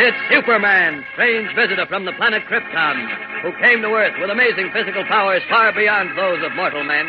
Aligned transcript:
It's 0.00 0.16
Superman, 0.32 1.04
strange 1.12 1.54
visitor 1.54 1.84
from 1.86 2.06
the 2.06 2.12
planet 2.12 2.42
Krypton, 2.48 2.96
who 3.42 3.52
came 3.60 3.82
to 3.82 3.88
Earth 3.88 4.14
with 4.18 4.30
amazing 4.30 4.70
physical 4.72 5.04
powers 5.04 5.42
far 5.50 5.74
beyond 5.74 6.16
those 6.16 6.42
of 6.42 6.56
mortal 6.56 6.84
men, 6.84 7.06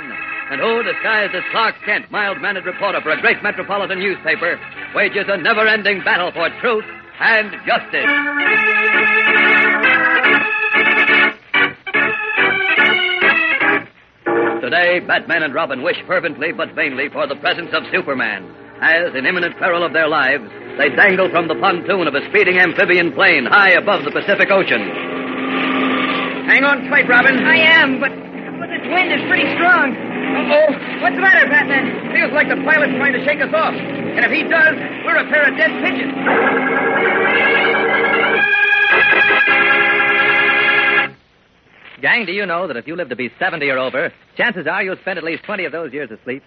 and 0.52 0.60
who, 0.60 0.84
disguised 0.84 1.34
as 1.34 1.44
Clark 1.52 1.76
Kent, 1.86 2.12
mild-mannered 2.12 2.66
reporter 2.66 3.00
for 3.00 3.12
a 3.12 3.22
great 3.22 3.42
metropolitan 3.42 4.00
newspaper, 4.00 4.60
wages 4.94 5.24
a 5.30 5.38
never-ending 5.38 6.04
battle 6.04 6.32
for 6.34 6.50
truth 6.60 6.84
and 7.22 7.52
justice. 7.66 8.12
Today, 14.62 15.00
Batman 15.00 15.44
and 15.44 15.54
Robin 15.54 15.82
wish 15.82 15.98
fervently 16.06 16.52
but 16.52 16.74
vainly 16.74 17.08
for 17.08 17.26
the 17.26 17.36
presence 17.36 17.70
of 17.74 17.84
Superman, 17.90 18.54
as, 18.82 19.14
in 19.14 19.26
imminent 19.26 19.58
peril 19.58 19.86
of 19.86 19.94
their 19.94 20.10
lives, 20.10 20.44
they 20.78 20.90
dangle 20.90 21.30
from 21.30 21.48
the 21.48 21.56
pontoon 21.56 22.08
of 22.08 22.16
a 22.16 22.26
speeding 22.30 22.58
amphibian 22.58 23.14
plane 23.14 23.46
high 23.46 23.78
above 23.78 24.04
the 24.04 24.12
Pacific 24.12 24.50
Ocean. 24.50 24.82
Hang 26.50 26.66
on 26.66 26.90
tight, 26.90 27.08
Robin. 27.08 27.38
I 27.46 27.58
am, 27.78 28.02
but, 28.02 28.10
but 28.58 28.74
this 28.74 28.82
wind 28.90 29.14
is 29.14 29.22
pretty 29.30 29.46
strong. 29.54 29.94
Uh-oh. 29.94 30.74
What's 31.06 31.16
the 31.16 31.22
matter, 31.22 31.46
Batman? 31.46 32.10
Feels 32.10 32.34
like 32.34 32.50
the 32.50 32.58
pilot's 32.66 32.98
trying 32.98 33.14
to 33.14 33.24
shake 33.24 33.40
us 33.40 33.54
off. 33.54 33.74
And 33.78 34.26
if 34.26 34.32
he 34.34 34.44
does, 34.50 34.76
we're 35.06 35.22
a 35.22 35.30
pair 35.30 35.46
of 35.46 35.54
dead 35.56 35.72
pigeons. 35.86 36.18
Gang, 42.02 42.26
do 42.26 42.32
you 42.32 42.48
know 42.48 42.66
that 42.66 42.78
if 42.78 42.88
you 42.88 42.96
live 42.96 43.10
to 43.10 43.16
be 43.16 43.30
70 43.38 43.70
or 43.70 43.78
over, 43.78 44.12
chances 44.36 44.66
are 44.66 44.82
you'll 44.82 44.98
spend 45.02 45.20
at 45.20 45.24
least 45.24 45.44
20 45.44 45.66
of 45.66 45.72
those 45.72 45.94
years 45.94 46.10
asleep? 46.10 46.42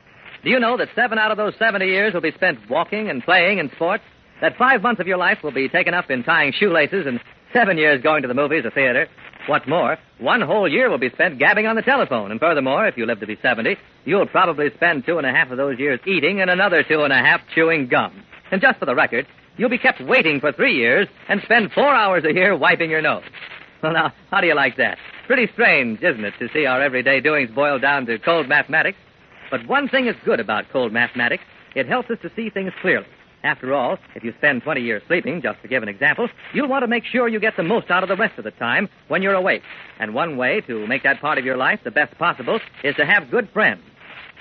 Do 0.44 0.50
you 0.50 0.60
know 0.60 0.76
that 0.76 0.90
seven 0.94 1.18
out 1.18 1.30
of 1.30 1.38
those 1.38 1.54
70 1.58 1.86
years 1.86 2.12
will 2.12 2.20
be 2.20 2.32
spent 2.32 2.68
walking 2.68 3.08
and 3.08 3.22
playing 3.24 3.60
and 3.60 3.70
sports? 3.76 4.04
That 4.42 4.58
five 4.58 4.82
months 4.82 5.00
of 5.00 5.06
your 5.06 5.16
life 5.16 5.38
will 5.42 5.52
be 5.52 5.70
taken 5.70 5.94
up 5.94 6.10
in 6.10 6.22
tying 6.22 6.52
shoelaces 6.52 7.06
and 7.06 7.18
seven 7.54 7.78
years 7.78 8.02
going 8.02 8.20
to 8.20 8.28
the 8.28 8.34
movies 8.34 8.66
or 8.66 8.70
theater? 8.70 9.08
What's 9.46 9.66
more, 9.66 9.96
one 10.18 10.42
whole 10.42 10.68
year 10.68 10.90
will 10.90 10.98
be 10.98 11.08
spent 11.08 11.38
gabbing 11.38 11.66
on 11.66 11.76
the 11.76 11.82
telephone. 11.82 12.30
And 12.30 12.38
furthermore, 12.38 12.86
if 12.86 12.98
you 12.98 13.06
live 13.06 13.20
to 13.20 13.26
be 13.26 13.38
70, 13.40 13.78
you'll 14.04 14.26
probably 14.26 14.68
spend 14.74 15.06
two 15.06 15.16
and 15.16 15.26
a 15.26 15.30
half 15.30 15.50
of 15.50 15.56
those 15.56 15.78
years 15.78 15.98
eating 16.06 16.42
and 16.42 16.50
another 16.50 16.82
two 16.82 17.00
and 17.04 17.12
a 17.12 17.16
half 17.16 17.40
chewing 17.54 17.88
gum. 17.88 18.22
And 18.50 18.60
just 18.60 18.78
for 18.78 18.84
the 18.84 18.94
record, 18.94 19.26
you'll 19.56 19.70
be 19.70 19.78
kept 19.78 20.02
waiting 20.02 20.40
for 20.40 20.52
three 20.52 20.76
years 20.76 21.08
and 21.26 21.40
spend 21.44 21.72
four 21.72 21.94
hours 21.94 22.24
a 22.24 22.34
year 22.34 22.54
wiping 22.54 22.90
your 22.90 23.00
nose. 23.00 23.24
Well, 23.82 23.94
now, 23.94 24.12
how 24.30 24.42
do 24.42 24.46
you 24.46 24.54
like 24.54 24.76
that? 24.76 24.98
Pretty 25.26 25.50
strange, 25.54 26.02
isn't 26.02 26.24
it, 26.24 26.34
to 26.38 26.48
see 26.52 26.66
our 26.66 26.82
everyday 26.82 27.20
doings 27.20 27.50
boiled 27.54 27.80
down 27.80 28.04
to 28.06 28.18
cold 28.18 28.46
mathematics? 28.46 28.98
But 29.50 29.66
one 29.66 29.88
thing 29.88 30.06
is 30.06 30.16
good 30.24 30.40
about 30.40 30.64
cold 30.72 30.92
mathematics. 30.92 31.44
It 31.74 31.86
helps 31.86 32.10
us 32.10 32.18
to 32.22 32.30
see 32.34 32.50
things 32.50 32.72
clearly. 32.80 33.06
After 33.42 33.74
all, 33.74 33.98
if 34.14 34.24
you 34.24 34.32
spend 34.38 34.62
20 34.62 34.80
years 34.80 35.02
sleeping, 35.06 35.42
just 35.42 35.60
to 35.60 35.68
give 35.68 35.82
an 35.82 35.88
example, 35.88 36.28
you'll 36.54 36.68
want 36.68 36.82
to 36.82 36.86
make 36.86 37.04
sure 37.04 37.28
you 37.28 37.38
get 37.38 37.56
the 37.58 37.62
most 37.62 37.90
out 37.90 38.02
of 38.02 38.08
the 38.08 38.16
rest 38.16 38.38
of 38.38 38.44
the 38.44 38.50
time 38.52 38.88
when 39.08 39.22
you're 39.22 39.34
awake. 39.34 39.62
And 40.00 40.14
one 40.14 40.38
way 40.38 40.62
to 40.62 40.86
make 40.86 41.02
that 41.02 41.20
part 41.20 41.36
of 41.36 41.44
your 41.44 41.58
life 41.58 41.80
the 41.84 41.90
best 41.90 42.16
possible 42.16 42.58
is 42.82 42.96
to 42.96 43.04
have 43.04 43.30
good 43.30 43.50
friends. 43.50 43.82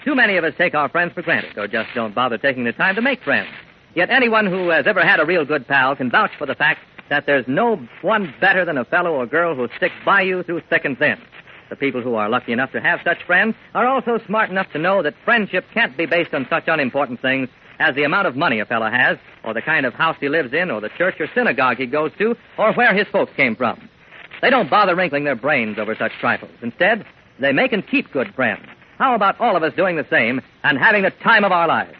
Too 0.05 0.15
many 0.15 0.37
of 0.37 0.45
us 0.45 0.53
take 0.57 0.73
our 0.73 0.87
friends 0.87 1.13
for 1.13 1.21
granted 1.21 1.57
or 1.57 1.67
just 1.67 1.89
don't 1.93 2.15
bother 2.15 2.37
taking 2.37 2.63
the 2.63 2.71
time 2.71 2.95
to 2.95 3.01
make 3.01 3.21
friends. 3.23 3.49
Yet 3.93 4.09
anyone 4.09 4.45
who 4.45 4.69
has 4.69 4.87
ever 4.87 5.01
had 5.01 5.19
a 5.19 5.25
real 5.25 5.45
good 5.45 5.67
pal 5.67 5.95
can 5.97 6.09
vouch 6.09 6.31
for 6.37 6.45
the 6.45 6.55
fact 6.55 6.79
that 7.09 7.25
there's 7.25 7.45
no 7.47 7.85
one 8.01 8.33
better 8.39 8.63
than 8.63 8.77
a 8.77 8.85
fellow 8.85 9.11
or 9.11 9.25
girl 9.25 9.53
who 9.53 9.67
sticks 9.77 9.95
by 10.05 10.21
you 10.21 10.43
through 10.43 10.61
thick 10.69 10.85
and 10.85 10.97
thin. 10.97 11.17
The 11.73 11.77
people 11.77 12.03
who 12.03 12.13
are 12.13 12.29
lucky 12.29 12.51
enough 12.51 12.71
to 12.73 12.79
have 12.79 12.99
such 13.03 13.23
friends 13.25 13.55
are 13.73 13.87
also 13.87 14.19
smart 14.27 14.51
enough 14.51 14.71
to 14.73 14.77
know 14.77 15.01
that 15.01 15.15
friendship 15.25 15.65
can't 15.73 15.97
be 15.97 16.05
based 16.05 16.31
on 16.31 16.45
such 16.47 16.65
unimportant 16.67 17.19
things 17.19 17.49
as 17.79 17.95
the 17.95 18.03
amount 18.03 18.27
of 18.27 18.35
money 18.35 18.59
a 18.59 18.65
fellow 18.65 18.91
has, 18.91 19.17
or 19.43 19.55
the 19.55 19.61
kind 19.63 19.83
of 19.87 19.95
house 19.95 20.15
he 20.19 20.29
lives 20.29 20.53
in, 20.53 20.69
or 20.69 20.81
the 20.81 20.89
church 20.89 21.15
or 21.19 21.27
synagogue 21.33 21.77
he 21.77 21.87
goes 21.87 22.11
to, 22.19 22.35
or 22.59 22.73
where 22.73 22.93
his 22.93 23.07
folks 23.07 23.31
came 23.35 23.55
from. 23.55 23.89
They 24.39 24.51
don't 24.51 24.69
bother 24.69 24.95
wrinkling 24.95 25.23
their 25.23 25.35
brains 25.35 25.79
over 25.79 25.95
such 25.95 26.11
trifles. 26.19 26.51
Instead, 26.61 27.07
they 27.39 27.51
make 27.51 27.73
and 27.73 27.87
keep 27.87 28.11
good 28.11 28.31
friends. 28.35 28.67
How 28.99 29.15
about 29.15 29.41
all 29.41 29.57
of 29.57 29.63
us 29.63 29.73
doing 29.75 29.95
the 29.95 30.05
same 30.11 30.41
and 30.63 30.77
having 30.77 31.01
the 31.01 31.09
time 31.09 31.43
of 31.43 31.51
our 31.51 31.67
lives? 31.67 31.95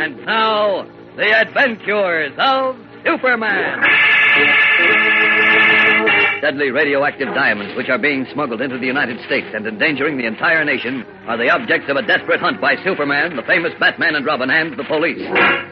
And 0.00 0.24
now, 0.24 0.86
the 1.18 1.34
adventures 1.34 2.30
of 2.38 2.78
Superman. 3.04 3.82
Deadly 6.40 6.70
radioactive 6.70 7.34
diamonds, 7.34 7.74
which 7.76 7.88
are 7.88 7.98
being 7.98 8.24
smuggled 8.32 8.60
into 8.60 8.78
the 8.78 8.86
United 8.86 9.18
States 9.26 9.48
and 9.52 9.66
endangering 9.66 10.16
the 10.16 10.26
entire 10.26 10.64
nation, 10.64 11.02
are 11.26 11.36
the 11.36 11.50
objects 11.50 11.90
of 11.90 11.96
a 11.96 12.06
desperate 12.06 12.38
hunt 12.38 12.60
by 12.60 12.76
Superman, 12.84 13.34
the 13.34 13.42
famous 13.42 13.72
Batman 13.80 14.14
and 14.14 14.24
Robin, 14.24 14.48
and 14.48 14.78
the 14.78 14.84
police. 14.84 15.18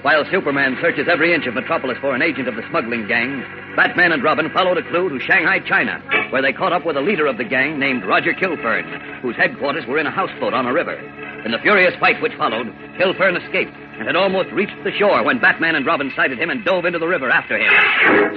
While 0.02 0.24
Superman 0.32 0.76
searches 0.82 1.06
every 1.08 1.32
inch 1.32 1.46
of 1.46 1.54
Metropolis 1.54 1.98
for 2.00 2.12
an 2.12 2.22
agent 2.22 2.48
of 2.48 2.56
the 2.56 2.66
smuggling 2.68 3.06
gang, 3.06 3.44
Batman 3.76 4.10
and 4.10 4.24
Robin 4.24 4.50
followed 4.50 4.78
a 4.78 4.90
clue 4.90 5.10
to 5.10 5.24
Shanghai, 5.24 5.60
China, 5.60 6.02
where 6.30 6.42
they 6.42 6.52
caught 6.52 6.72
up 6.72 6.84
with 6.84 6.96
a 6.96 7.00
leader 7.00 7.28
of 7.28 7.38
the 7.38 7.44
gang 7.44 7.78
named 7.78 8.04
Roger 8.04 8.34
Kilfern, 8.34 9.22
whose 9.22 9.36
headquarters 9.36 9.86
were 9.86 9.98
in 9.98 10.08
a 10.08 10.10
houseboat 10.10 10.54
on 10.54 10.66
a 10.66 10.72
river. 10.72 10.98
In 11.44 11.52
the 11.52 11.62
furious 11.62 11.94
fight 12.00 12.20
which 12.20 12.34
followed, 12.34 12.66
Kilfern 12.98 13.40
escaped 13.40 13.70
and 13.98 14.06
had 14.06 14.16
almost 14.16 14.50
reached 14.52 14.76
the 14.84 14.92
shore 14.92 15.22
when 15.22 15.38
Batman 15.38 15.74
and 15.74 15.86
Robin 15.86 16.12
sighted 16.14 16.38
him 16.38 16.50
and 16.50 16.64
dove 16.64 16.84
into 16.84 16.98
the 16.98 17.06
river 17.06 17.30
after 17.30 17.56
him. 17.58 17.72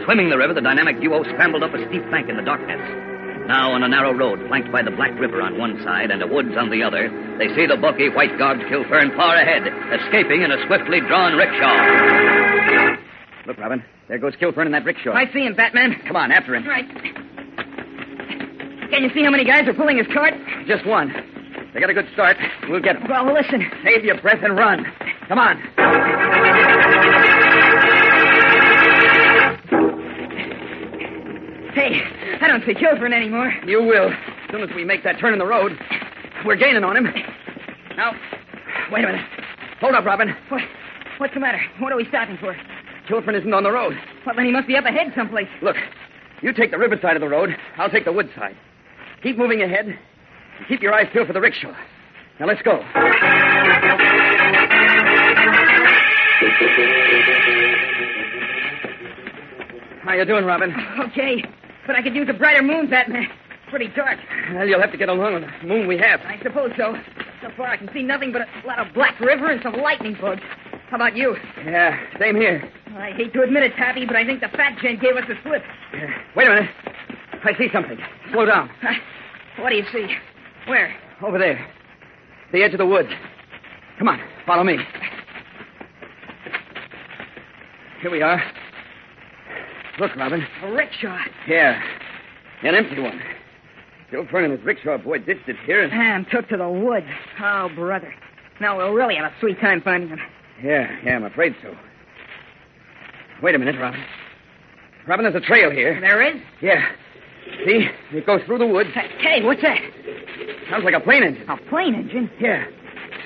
Swimming 0.05 0.29
the 0.29 0.37
river, 0.37 0.53
the 0.53 0.61
dynamic 0.61 0.99
duo 1.01 1.23
scrambled 1.23 1.63
up 1.63 1.73
a 1.73 1.87
steep 1.87 2.03
bank 2.11 2.29
in 2.29 2.37
the 2.37 2.43
darkness. 2.43 2.79
Now, 3.47 3.71
on 3.73 3.81
a 3.81 3.87
narrow 3.87 4.13
road 4.13 4.39
flanked 4.47 4.71
by 4.71 4.83
the 4.83 4.91
Black 4.91 5.17
River 5.19 5.41
on 5.41 5.57
one 5.57 5.81
side 5.83 6.11
and 6.11 6.21
the 6.21 6.27
woods 6.27 6.55
on 6.55 6.69
the 6.69 6.83
other, 6.83 7.09
they 7.39 7.47
see 7.55 7.65
the 7.65 7.77
bulky, 7.77 8.07
white-garbed 8.07 8.61
Kilfern 8.69 9.15
far 9.17 9.35
ahead, 9.35 9.65
escaping 9.99 10.43
in 10.43 10.51
a 10.51 10.67
swiftly 10.67 11.01
drawn 11.01 11.33
rickshaw. 11.33 11.73
Look, 13.47 13.57
Robin. 13.57 13.83
There 14.07 14.19
goes 14.19 14.35
Kilfern 14.35 14.67
in 14.67 14.71
that 14.73 14.85
rickshaw. 14.85 15.13
I 15.13 15.25
see 15.33 15.45
him, 15.45 15.55
Batman. 15.55 15.95
Come 16.05 16.15
on, 16.15 16.31
after 16.31 16.53
him. 16.53 16.67
Right. 16.67 16.87
Can 18.91 19.03
you 19.03 19.09
see 19.13 19.23
how 19.23 19.31
many 19.31 19.45
guys 19.45 19.67
are 19.67 19.73
pulling 19.73 19.97
his 19.97 20.07
cart? 20.13 20.35
Just 20.67 20.85
one. 20.85 21.11
They 21.73 21.79
got 21.79 21.89
a 21.89 21.93
good 21.93 22.09
start. 22.13 22.37
We'll 22.69 22.81
get 22.81 22.99
them. 22.99 23.07
Well, 23.09 23.33
listen. 23.33 23.69
Save 23.83 24.05
your 24.05 24.21
breath 24.21 24.43
and 24.43 24.55
run. 24.57 24.85
Come 25.29 25.37
on. 25.37 25.57
Hey, 31.75 32.01
I 32.41 32.47
don't 32.47 32.65
see 32.65 32.73
Kilfern 32.73 33.13
anymore. 33.13 33.53
You 33.67 33.83
will. 33.83 34.09
As 34.09 34.51
soon 34.51 34.63
as 34.63 34.69
we 34.75 34.83
make 34.83 35.03
that 35.03 35.19
turn 35.19 35.33
in 35.33 35.39
the 35.39 35.45
road. 35.45 35.77
We're 36.43 36.55
gaining 36.55 36.83
on 36.83 36.97
him. 36.97 37.03
Now, 37.95 38.13
wait 38.91 39.03
a 39.03 39.07
minute. 39.07 39.25
Hold 39.79 39.93
up, 39.93 40.03
Robin. 40.03 40.35
What? 40.49 40.63
What's 41.19 41.35
the 41.35 41.39
matter? 41.39 41.61
What 41.77 41.91
are 41.91 41.97
we 41.97 42.07
stopping 42.07 42.37
for? 42.37 42.55
Kilfern 43.07 43.35
isn't 43.35 43.53
on 43.53 43.61
the 43.61 43.71
road. 43.71 43.93
Well, 44.25 44.35
then 44.35 44.45
he 44.45 44.51
must 44.51 44.67
be 44.67 44.77
up 44.77 44.85
ahead 44.85 45.13
someplace. 45.15 45.47
Look, 45.61 45.75
you 46.41 46.53
take 46.53 46.71
the 46.71 46.79
river 46.79 46.97
side 46.99 47.15
of 47.15 47.21
the 47.21 47.29
road. 47.29 47.55
I'll 47.77 47.91
take 47.91 48.05
the 48.05 48.13
wood 48.13 48.31
side. 48.35 48.57
Keep 49.21 49.37
moving 49.37 49.61
ahead. 49.61 49.85
And 49.85 50.67
keep 50.67 50.81
your 50.81 50.93
eyes 50.95 51.05
peeled 51.13 51.27
for 51.27 51.33
the 51.33 51.41
rickshaw. 51.41 51.75
Now, 52.39 52.47
let's 52.47 52.63
go. 52.63 52.81
How 60.03 60.13
you 60.13 60.23
doing, 60.23 60.45
Robin? 60.45 60.73
Okay, 61.11 61.43
but 61.85 61.97
I 61.97 62.01
could 62.01 62.15
use 62.15 62.27
a 62.29 62.33
brighter 62.33 62.63
moon, 62.63 62.89
Batman. 62.89 63.23
It's 63.23 63.69
pretty 63.69 63.89
dark. 63.89 64.17
Well, 64.53 64.65
you'll 64.65 64.79
have 64.79 64.91
to 64.93 64.97
get 64.97 65.09
along 65.09 65.33
with 65.33 65.43
the 65.43 65.67
moon 65.67 65.85
we 65.87 65.97
have. 65.97 66.21
I 66.21 66.39
suppose 66.41 66.71
so. 66.77 66.95
So 67.41 67.49
far, 67.57 67.67
I 67.67 67.77
can 67.77 67.89
see 67.93 68.03
nothing 68.03 68.31
but 68.31 68.43
a 68.43 68.67
lot 68.67 68.79
of 68.79 68.93
black 68.93 69.19
river 69.19 69.49
and 69.51 69.61
some 69.61 69.73
lightning 69.73 70.15
bugs. 70.19 70.41
How 70.89 70.95
about 70.95 71.17
you? 71.17 71.35
Yeah, 71.65 71.99
same 72.19 72.37
here. 72.37 72.71
I 72.95 73.11
hate 73.11 73.33
to 73.33 73.41
admit 73.41 73.63
it, 73.63 73.75
Pappy, 73.75 74.05
but 74.05 74.15
I 74.15 74.25
think 74.25 74.39
the 74.39 74.47
fat 74.47 74.79
gent 74.81 75.01
gave 75.01 75.17
us 75.17 75.25
the 75.27 75.35
slip. 75.43 75.61
Yeah. 75.93 76.09
Wait 76.37 76.47
a 76.47 76.51
minute. 76.51 76.69
I 77.43 77.53
see 77.57 77.67
something. 77.73 77.97
Slow 78.31 78.45
down. 78.45 78.69
Uh, 78.81 78.93
what 79.59 79.71
do 79.71 79.75
you 79.75 79.85
see? 79.91 80.07
Where? 80.67 80.95
Over 81.21 81.37
there. 81.37 81.67
The 82.53 82.63
edge 82.63 82.71
of 82.73 82.79
the 82.79 82.85
woods. 82.85 83.09
Come 83.97 84.07
on, 84.07 84.21
follow 84.45 84.63
me. 84.63 84.77
Here 88.01 88.11
we 88.11 88.21
are. 88.21 88.41
Look, 89.99 90.15
Robin. 90.15 90.45
A 90.63 90.71
rickshaw. 90.71 91.17
Yeah. 91.47 91.81
An 92.63 92.75
empty 92.75 92.99
one. 93.01 93.21
Joe 94.11 94.25
Fern 94.31 94.45
and 94.45 94.53
his 94.53 94.63
rickshaw 94.63 94.97
boy 94.97 95.19
ditched 95.19 95.47
it 95.49 95.57
here 95.65 95.83
and... 95.83 95.91
And 95.91 96.25
took 96.31 96.47
to 96.49 96.57
the 96.57 96.69
woods. 96.69 97.05
Oh, 97.41 97.69
brother. 97.75 98.13
Now 98.61 98.77
we'll 98.77 98.93
really 98.93 99.15
have 99.15 99.31
a 99.31 99.33
sweet 99.39 99.59
time 99.59 99.81
finding 99.81 100.09
them. 100.09 100.19
Yeah, 100.63 100.89
yeah, 101.03 101.15
I'm 101.15 101.25
afraid 101.25 101.55
so. 101.61 101.75
Wait 103.41 103.55
a 103.55 103.59
minute, 103.59 103.75
Robin. 103.79 104.03
Robin, 105.07 105.23
there's 105.23 105.41
a 105.41 105.45
trail 105.45 105.69
here. 105.69 105.99
There 105.99 106.21
is? 106.21 106.41
Yeah. 106.61 106.85
See? 107.65 107.87
It 108.11 108.25
goes 108.25 108.41
through 108.45 108.59
the 108.59 108.67
woods. 108.67 108.89
Hey, 109.19 109.43
what's 109.43 109.61
that? 109.61 109.79
Sounds 110.69 110.83
like 110.83 110.93
a 110.93 110.99
plane 110.99 111.23
engine. 111.23 111.49
A 111.49 111.57
plane 111.69 111.95
engine? 111.95 112.29
Yeah. 112.39 112.65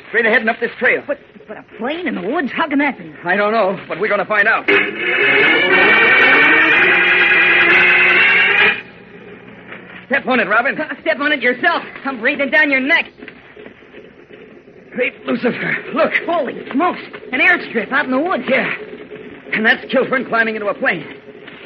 Straight 0.09 0.25
ahead 0.25 0.41
and 0.41 0.49
up 0.49 0.59
this 0.59 0.71
trail. 0.79 1.03
But, 1.05 1.19
but 1.47 1.57
a 1.57 1.65
plane 1.77 2.07
in 2.07 2.15
the 2.15 2.21
woods? 2.21 2.51
How 2.51 2.67
can 2.67 2.79
that 2.79 2.97
be? 2.97 3.13
I 3.23 3.35
don't 3.35 3.51
know, 3.51 3.77
but 3.87 3.99
we're 3.99 4.07
going 4.07 4.19
to 4.19 4.25
find 4.25 4.47
out. 4.47 4.65
Step 10.07 10.27
on 10.27 10.39
it, 10.39 10.47
Robin. 10.47 10.79
Uh, 10.79 10.93
step 11.01 11.19
on 11.19 11.31
it 11.31 11.41
yourself. 11.41 11.81
I'm 12.05 12.19
breathing 12.19 12.51
down 12.51 12.69
your 12.69 12.81
neck. 12.81 13.05
Great 14.91 15.25
Lucifer. 15.25 15.75
Look. 15.93 16.13
Holy 16.27 16.53
smokes. 16.71 16.99
An 17.31 17.39
airstrip 17.39 17.91
out 17.91 18.05
in 18.05 18.11
the 18.11 18.19
woods. 18.19 18.43
Yeah. 18.47 18.69
And 19.53 19.65
that's 19.65 19.83
Kilfern 19.91 20.27
climbing 20.27 20.55
into 20.55 20.67
a 20.67 20.73
plane. 20.73 21.03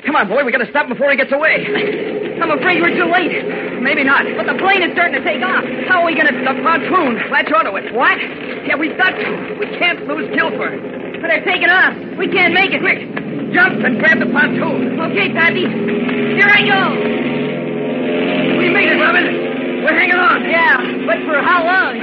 Come 0.06 0.16
on, 0.16 0.28
boy. 0.30 0.46
We 0.46 0.52
got 0.52 0.60
to 0.60 0.70
stop 0.70 0.86
him 0.86 0.94
before 0.94 1.12
he 1.12 1.18
gets 1.18 1.34
away. 1.34 2.17
I'm 2.38 2.52
afraid 2.54 2.82
we're 2.82 2.94
too 2.94 3.10
late. 3.10 3.34
Maybe 3.82 4.04
not. 4.04 4.26
But 4.38 4.46
the 4.46 4.58
plane 4.62 4.84
is 4.84 4.94
starting 4.94 5.18
to 5.18 5.26
take 5.26 5.42
off. 5.42 5.66
How 5.90 6.02
are 6.02 6.08
we 6.08 6.14
going 6.14 6.30
to... 6.30 6.36
The 6.38 6.54
pontoon. 6.64 7.18
Latch 7.34 7.52
onto 7.52 7.76
it. 7.76 7.94
What? 7.94 8.18
Yeah, 8.66 8.78
we've 8.78 8.96
got 8.98 9.12
to. 9.18 9.30
We 9.60 9.66
can't 9.78 10.06
lose 10.08 10.30
Kilfern. 10.38 11.20
But 11.20 11.28
they're 11.28 11.44
taking 11.44 11.70
off. 11.70 11.98
We 12.18 12.30
can't 12.30 12.54
make 12.54 12.72
it. 12.72 12.82
Quick. 12.82 13.04
Jump 13.54 13.84
and 13.84 13.98
grab 14.00 14.20
the 14.20 14.30
pontoon. 14.30 15.00
Okay, 15.00 15.34
Pappy. 15.34 15.66
Here 15.66 16.48
I 16.48 16.62
go. 16.62 16.82
We 18.62 18.70
made 18.70 18.90
it, 18.92 19.00
Robin. 19.02 19.26
We're 19.84 19.98
hanging 19.98 20.20
on. 20.20 20.46
Yeah, 20.46 20.78
but 21.06 21.18
for 21.26 21.42
how 21.42 21.66
long? 21.66 21.96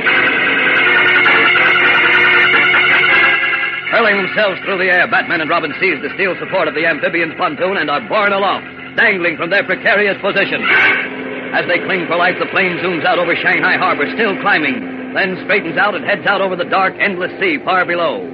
Hurling 3.95 4.17
themselves 4.27 4.59
through 4.67 4.79
the 4.79 4.91
air, 4.91 5.07
Batman 5.07 5.41
and 5.41 5.51
Robin 5.51 5.73
seize 5.79 6.03
the 6.03 6.11
steel 6.15 6.35
support 6.41 6.67
of 6.67 6.75
the 6.75 6.85
amphibian's 6.87 7.35
pontoon 7.39 7.77
and 7.77 7.89
are 7.89 8.01
borne 8.09 8.33
aloft, 8.33 8.67
dangling 8.97 9.37
from 9.37 9.51
their 9.51 9.65
precarious 9.65 10.17
position. 10.21 10.63
As 11.55 11.67
they 11.71 11.79
cling 11.87 12.07
for 12.07 12.17
life, 12.17 12.35
the 12.39 12.51
plane 12.51 12.79
zooms 12.83 13.05
out 13.05 13.19
over 13.19 13.35
Shanghai 13.37 13.77
Harbor, 13.77 14.11
still 14.15 14.35
climbing, 14.43 15.15
then 15.15 15.39
straightens 15.47 15.79
out 15.79 15.95
and 15.95 16.05
heads 16.05 16.27
out 16.27 16.41
over 16.41 16.57
the 16.57 16.67
dark, 16.67 16.95
endless 16.99 17.31
sea 17.39 17.59
far 17.63 17.87
below. 17.87 18.27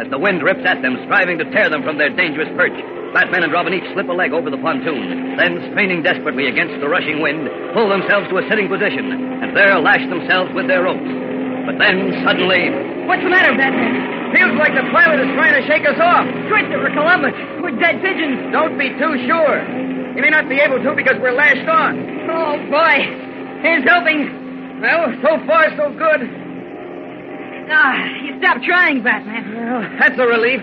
As 0.00 0.08
the 0.08 0.18
wind 0.18 0.42
rips 0.42 0.64
at 0.64 0.80
them, 0.80 0.96
striving 1.04 1.36
to 1.36 1.44
tear 1.52 1.68
them 1.68 1.84
from 1.84 1.98
their 1.98 2.08
dangerous 2.08 2.48
perch, 2.56 2.72
Batman 3.12 3.44
and 3.44 3.52
Robin 3.52 3.76
each 3.76 3.84
slip 3.92 4.08
a 4.08 4.16
leg 4.16 4.32
over 4.32 4.48
the 4.48 4.56
pontoon, 4.56 5.36
then, 5.36 5.60
straining 5.72 6.02
desperately 6.02 6.48
against 6.48 6.80
the 6.80 6.88
rushing 6.88 7.20
wind, 7.20 7.44
pull 7.76 7.92
themselves 7.92 8.24
to 8.32 8.40
a 8.40 8.48
sitting 8.48 8.72
position, 8.72 9.12
and 9.44 9.52
there 9.52 9.76
lash 9.78 10.02
themselves 10.08 10.48
with 10.56 10.66
their 10.66 10.88
ropes. 10.88 11.12
But 11.68 11.76
then, 11.76 12.24
suddenly, 12.24 12.72
What's 13.06 13.22
the 13.22 13.30
matter, 13.34 13.50
Batman? 13.58 14.32
Feels 14.32 14.56
like 14.56 14.72
the 14.78 14.86
pilot 14.94 15.18
is 15.20 15.28
trying 15.34 15.58
to 15.58 15.64
shake 15.66 15.82
us 15.84 15.98
off. 15.98 16.24
Christopher 16.48 16.88
Columbus. 16.94 17.34
We're 17.60 17.76
dead 17.76 18.00
pigeons. 18.00 18.48
Don't 18.54 18.78
be 18.78 18.94
too 18.94 19.26
sure. 19.26 19.58
He 20.14 20.20
may 20.20 20.28
not 20.30 20.48
be 20.48 20.60
able 20.60 20.82
to 20.82 20.94
because 20.94 21.16
we're 21.20 21.32
lashed 21.32 21.68
on. 21.68 22.28
Oh, 22.28 22.56
boy. 22.68 22.96
Here's 23.64 23.84
hoping. 23.88 24.80
Well, 24.80 25.08
so 25.22 25.38
far, 25.46 25.70
so 25.76 25.88
good. 25.94 26.20
Ah, 27.70 27.96
you 28.20 28.36
stopped 28.38 28.64
trying, 28.64 29.02
Batman. 29.02 29.54
Well, 29.54 29.80
that's 29.98 30.18
a 30.18 30.26
relief. 30.26 30.60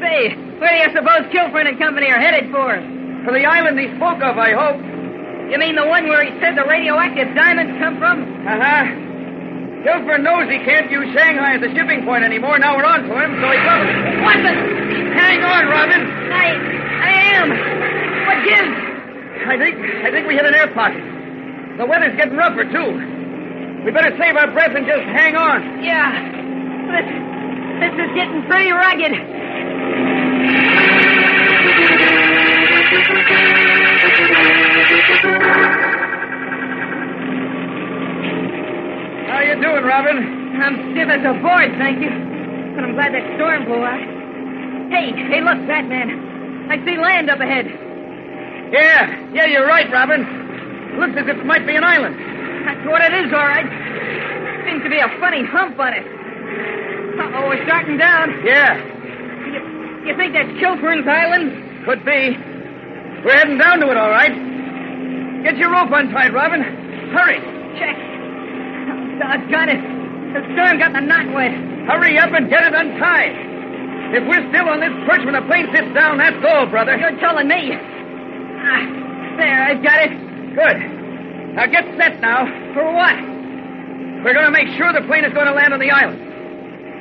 Say, 0.00 0.34
where 0.58 0.72
do 0.74 0.78
you 0.82 0.90
suppose 0.90 1.22
Kilfern 1.30 1.68
and 1.68 1.78
Company 1.78 2.10
are 2.10 2.18
headed 2.18 2.50
for? 2.50 2.74
For 3.24 3.32
the 3.32 3.46
island 3.46 3.78
he 3.78 3.86
spoke 3.96 4.18
of, 4.24 4.36
I 4.36 4.52
hope. 4.52 4.80
You 5.52 5.58
mean 5.60 5.76
the 5.76 5.86
one 5.86 6.08
where 6.08 6.24
he 6.24 6.32
said 6.40 6.56
the 6.56 6.64
radioactive 6.64 7.34
diamonds 7.36 7.78
come 7.78 7.98
from? 7.98 8.24
Uh-huh. 8.48 8.84
Kilfern 9.84 10.24
knows 10.24 10.48
he 10.50 10.58
can't 10.64 10.90
use 10.90 11.12
Shanghai 11.14 11.54
as 11.56 11.62
a 11.62 11.70
shipping 11.76 12.02
point 12.04 12.24
anymore. 12.24 12.58
Now 12.58 12.76
we're 12.76 12.88
on 12.88 13.04
to 13.04 13.12
him, 13.12 13.36
so 13.38 13.46
he 13.52 13.60
comes. 13.62 13.86
What 14.24 14.40
the? 14.40 14.52
Hang 15.14 15.44
on, 15.44 15.68
Robin. 15.68 16.02
I, 16.32 16.56
I 17.04 17.12
am. 17.38 17.93
Gives? 18.44 18.76
I 19.46 19.56
think 19.58 19.74
I 20.04 20.10
think 20.10 20.28
we 20.28 20.34
hit 20.34 20.44
an 20.44 20.54
air 20.54 20.68
pocket. 20.74 21.00
The 21.78 21.86
weather's 21.86 22.16
getting 22.16 22.36
rougher, 22.36 22.64
too. 22.64 23.84
We 23.84 23.90
better 23.90 24.16
save 24.16 24.36
our 24.36 24.50
breath 24.52 24.72
and 24.76 24.86
just 24.86 25.02
hang 25.02 25.34
on. 25.36 25.82
Yeah. 25.82 26.08
This, 26.88 27.06
this 27.80 27.94
is 28.04 28.10
getting 28.14 28.44
pretty 28.46 28.70
rugged. 28.70 29.12
How 39.28 39.36
are 39.40 39.44
you 39.44 39.56
doing, 39.60 39.84
Robin? 39.84 40.16
I'm 40.62 40.92
stiff 40.92 41.08
as 41.08 41.20
a 41.24 41.34
board, 41.42 41.74
thank 41.78 42.00
you. 42.00 42.10
But 42.76 42.84
I'm 42.84 42.94
glad 42.94 43.12
that 43.14 43.24
storm 43.36 43.64
blew 43.66 43.84
out. 43.84 44.00
Hey, 44.92 45.12
hey, 45.12 45.40
look, 45.40 45.58
Batman. 45.66 46.70
I 46.70 46.76
see 46.84 46.96
land 46.96 47.28
up 47.28 47.40
ahead. 47.40 47.66
Yeah, 48.74 49.30
yeah, 49.30 49.46
you're 49.46 49.66
right, 49.70 49.86
Robin. 49.94 50.26
Looks 50.98 51.14
as 51.14 51.30
if 51.30 51.38
it 51.38 51.46
might 51.46 51.62
be 51.62 51.76
an 51.78 51.84
island. 51.86 52.18
That's 52.66 52.82
what 52.90 52.98
it 53.06 53.14
is, 53.22 53.30
all 53.30 53.46
right. 53.46 53.70
Seems 54.66 54.82
to 54.82 54.90
be 54.90 54.98
a 54.98 55.06
funny 55.22 55.46
hump 55.46 55.78
on 55.78 55.94
it. 55.94 56.02
Uh-oh, 56.02 57.46
we're 57.54 57.62
starting 57.70 57.94
down. 58.02 58.34
Yeah, 58.42 58.74
You, 59.54 60.10
you 60.10 60.12
think 60.18 60.34
that's 60.34 60.50
Kilfern's 60.58 61.06
Island? 61.06 61.86
could 61.86 62.02
be. 62.02 62.34
We're 63.22 63.38
heading 63.38 63.58
down 63.62 63.78
to 63.78 63.86
it, 63.92 63.96
all 63.96 64.10
right. 64.10 64.34
Get 65.46 65.54
your 65.56 65.70
rope 65.70 65.92
untied, 65.94 66.34
Robin. 66.34 66.64
Hurry. 67.14 67.38
Check. 67.78 67.94
Oh, 67.94 68.98
doggone 69.22 69.70
it. 69.70 69.82
The 70.34 70.40
storm 70.56 70.82
got 70.82 70.92
the 70.98 71.04
knot 71.04 71.30
wet. 71.30 71.54
Hurry 71.86 72.18
up 72.18 72.32
and 72.34 72.50
get 72.50 72.64
it 72.66 72.74
untied. 72.74 74.18
If 74.18 74.26
we're 74.26 74.42
still 74.50 74.66
on 74.66 74.80
this 74.82 74.90
perch 75.06 75.22
when 75.22 75.38
the 75.38 75.44
plane 75.46 75.68
sits 75.70 75.94
down, 75.94 76.18
that's 76.18 76.42
all, 76.42 76.66
brother. 76.66 76.96
You're 76.96 77.14
telling 77.20 77.46
me. 77.46 77.76
Ah, 78.64 79.36
there, 79.36 79.60
I've 79.68 79.82
got 79.84 79.98
it. 80.08 80.12
Good. 80.56 80.78
Now 81.54 81.66
get 81.66 81.84
set 82.00 82.20
now. 82.20 82.48
For 82.72 82.84
what? 82.92 83.14
We're 84.24 84.32
going 84.32 84.48
to 84.48 84.56
make 84.56 84.72
sure 84.80 84.88
the 84.92 85.04
plane 85.06 85.24
is 85.24 85.34
going 85.36 85.46
to 85.46 85.52
land 85.52 85.74
on 85.74 85.80
the 85.80 85.90
island. 85.90 86.16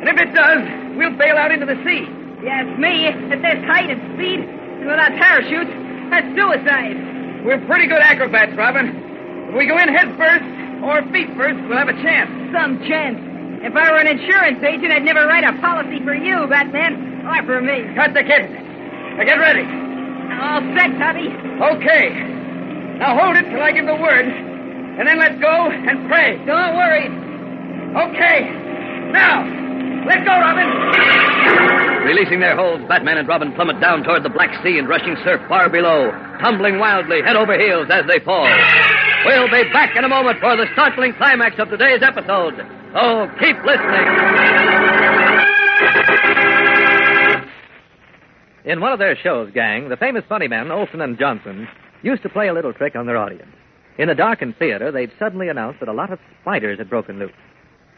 And 0.03 0.11
if 0.11 0.19
it 0.19 0.35
does, 0.35 0.59
we'll 0.99 1.15
bail 1.15 1.39
out 1.39 1.55
into 1.55 1.65
the 1.65 1.79
sea. 1.87 2.03
Yes, 2.43 2.67
me. 2.75 3.07
At 3.07 3.39
this 3.39 3.63
height 3.63 3.87
and 3.87 4.03
speed, 4.19 4.43
and 4.43 4.85
without 4.91 5.15
parachutes, 5.15 5.71
that's 6.11 6.27
suicide. 6.35 6.99
We're 7.47 7.63
pretty 7.65 7.87
good 7.87 8.03
acrobats, 8.03 8.51
Robin. 8.59 8.91
If 9.47 9.55
we 9.55 9.65
go 9.65 9.79
in 9.79 9.87
head 9.87 10.11
first 10.19 10.43
or 10.83 10.99
feet 11.15 11.31
first, 11.39 11.55
we'll 11.71 11.79
have 11.79 11.87
a 11.87 11.95
chance. 12.03 12.27
Some 12.51 12.83
chance. 12.83 13.15
If 13.63 13.71
I 13.71 13.91
were 13.95 14.03
an 14.03 14.11
insurance 14.11 14.59
agent, 14.59 14.91
I'd 14.91 15.07
never 15.07 15.23
write 15.23 15.47
a 15.47 15.55
policy 15.63 16.03
for 16.03 16.13
you, 16.13 16.45
Batman. 16.51 17.23
Or 17.23 17.39
for 17.47 17.61
me. 17.61 17.87
Cut 17.95 18.13
the 18.13 18.27
kid. 18.27 18.51
Now 19.15 19.23
get 19.23 19.39
ready. 19.39 19.82
All 20.39 20.61
set, 20.73 20.91
Tubby. 20.97 21.27
Okay. 21.29 22.09
Now 22.99 23.17
hold 23.17 23.35
it 23.37 23.49
till 23.49 23.61
I 23.61 23.71
give 23.71 23.85
the 23.85 23.95
word. 23.95 24.25
And 24.25 25.07
then 25.07 25.17
let's 25.17 25.39
go 25.41 25.69
and 25.71 26.07
pray. 26.07 26.37
Don't 26.45 26.75
worry. 26.77 27.09
Okay. 27.93 28.49
Now, 29.11 29.45
let 30.05 30.25
go, 30.25 30.33
Robin. 30.33 30.67
Releasing 32.05 32.39
their 32.39 32.55
holds, 32.55 32.83
Batman 32.87 33.17
and 33.17 33.27
Robin 33.27 33.53
plummet 33.53 33.79
down 33.79 34.03
toward 34.03 34.23
the 34.23 34.29
Black 34.29 34.51
Sea 34.63 34.77
and 34.77 34.89
rushing 34.89 35.15
surf 35.23 35.41
far 35.47 35.69
below, 35.69 36.11
tumbling 36.41 36.77
wildly 36.79 37.21
head 37.21 37.35
over 37.35 37.57
heels 37.57 37.87
as 37.89 38.05
they 38.07 38.19
fall. 38.19 38.47
We'll 39.25 39.49
be 39.49 39.63
back 39.71 39.95
in 39.95 40.03
a 40.03 40.09
moment 40.09 40.39
for 40.39 40.57
the 40.57 40.67
startling 40.73 41.13
climax 41.13 41.55
of 41.59 41.69
today's 41.69 42.03
episode. 42.03 42.55
So 42.93 43.29
keep 43.39 43.55
listening. 43.63 44.62
In 48.65 48.79
one 48.79 48.93
of 48.93 48.99
their 48.99 49.17
shows, 49.17 49.51
gang, 49.53 49.89
the 49.89 49.97
famous 49.97 50.23
funny 50.29 50.47
men, 50.47 50.71
Olsen 50.71 51.01
and 51.01 51.19
Johnson, 51.19 51.67
used 52.01 52.23
to 52.23 52.29
play 52.29 52.47
a 52.47 52.53
little 52.53 52.71
trick 52.71 52.95
on 52.95 53.05
their 53.05 53.17
audience. 53.17 53.51
In 53.97 54.09
a 54.09 54.15
darkened 54.15 54.55
theater, 54.57 54.89
they'd 54.89 55.11
suddenly 55.19 55.49
announce 55.49 55.77
that 55.81 55.89
a 55.89 55.93
lot 55.93 56.13
of 56.13 56.19
spiders 56.41 56.77
had 56.77 56.89
broken 56.89 57.19
loose. 57.19 57.33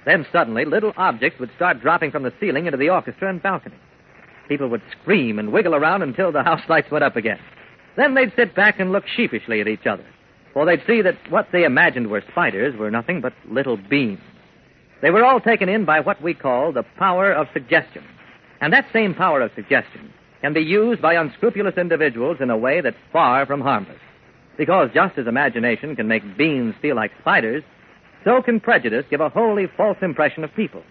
Then 0.05 0.25
suddenly, 0.31 0.65
little 0.65 0.91
objects 0.97 1.39
would 1.39 1.51
start 1.55 1.81
dropping 1.81 2.09
from 2.09 2.23
the 2.23 2.33
ceiling 2.39 2.65
into 2.65 2.79
the 2.79 2.89
orchestra 2.89 3.29
and 3.29 3.43
balcony. 3.43 3.75
People 4.47 4.67
would 4.69 4.81
scream 4.91 5.37
and 5.37 5.51
wiggle 5.51 5.75
around 5.75 6.01
until 6.01 6.31
the 6.31 6.43
house 6.43 6.61
lights 6.67 6.89
went 6.89 7.03
up 7.03 7.15
again. 7.15 7.39
Then 7.95 8.15
they'd 8.15 8.33
sit 8.35 8.55
back 8.55 8.79
and 8.79 8.91
look 8.91 9.05
sheepishly 9.07 9.61
at 9.61 9.67
each 9.67 9.85
other, 9.85 10.05
for 10.51 10.65
they'd 10.65 10.83
see 10.87 11.01
that 11.03 11.17
what 11.29 11.47
they 11.51 11.63
imagined 11.63 12.07
were 12.07 12.23
spiders 12.31 12.75
were 12.75 12.89
nothing 12.89 13.21
but 13.21 13.33
little 13.47 13.77
beings. 13.77 14.19
They 15.03 15.11
were 15.11 15.23
all 15.23 15.39
taken 15.39 15.69
in 15.69 15.85
by 15.85 15.99
what 15.99 16.21
we 16.23 16.33
call 16.33 16.71
the 16.71 16.85
power 16.97 17.31
of 17.31 17.47
suggestion. 17.53 18.03
And 18.61 18.73
that 18.73 18.87
same 18.91 19.13
power 19.13 19.41
of 19.41 19.51
suggestion 19.55 20.11
can 20.45 20.53
be 20.53 20.61
used 20.61 21.01
by 21.01 21.15
unscrupulous 21.15 21.73
individuals 21.75 22.37
in 22.39 22.51
a 22.51 22.57
way 22.57 22.79
that's 22.79 22.95
far 23.11 23.47
from 23.47 23.61
harmless. 23.61 23.97
Because 24.59 24.91
just 24.93 25.17
as 25.17 25.25
imagination 25.25 25.95
can 25.95 26.07
make 26.07 26.37
beings 26.37 26.75
feel 26.83 26.95
like 26.95 27.11
spiders, 27.19 27.63
so 28.23 28.43
can 28.43 28.59
prejudice 28.59 29.07
give 29.09 29.21
a 29.21 29.29
wholly 29.29 29.65
false 29.75 29.97
impression 30.03 30.43
of 30.43 30.53
people. 30.53 30.83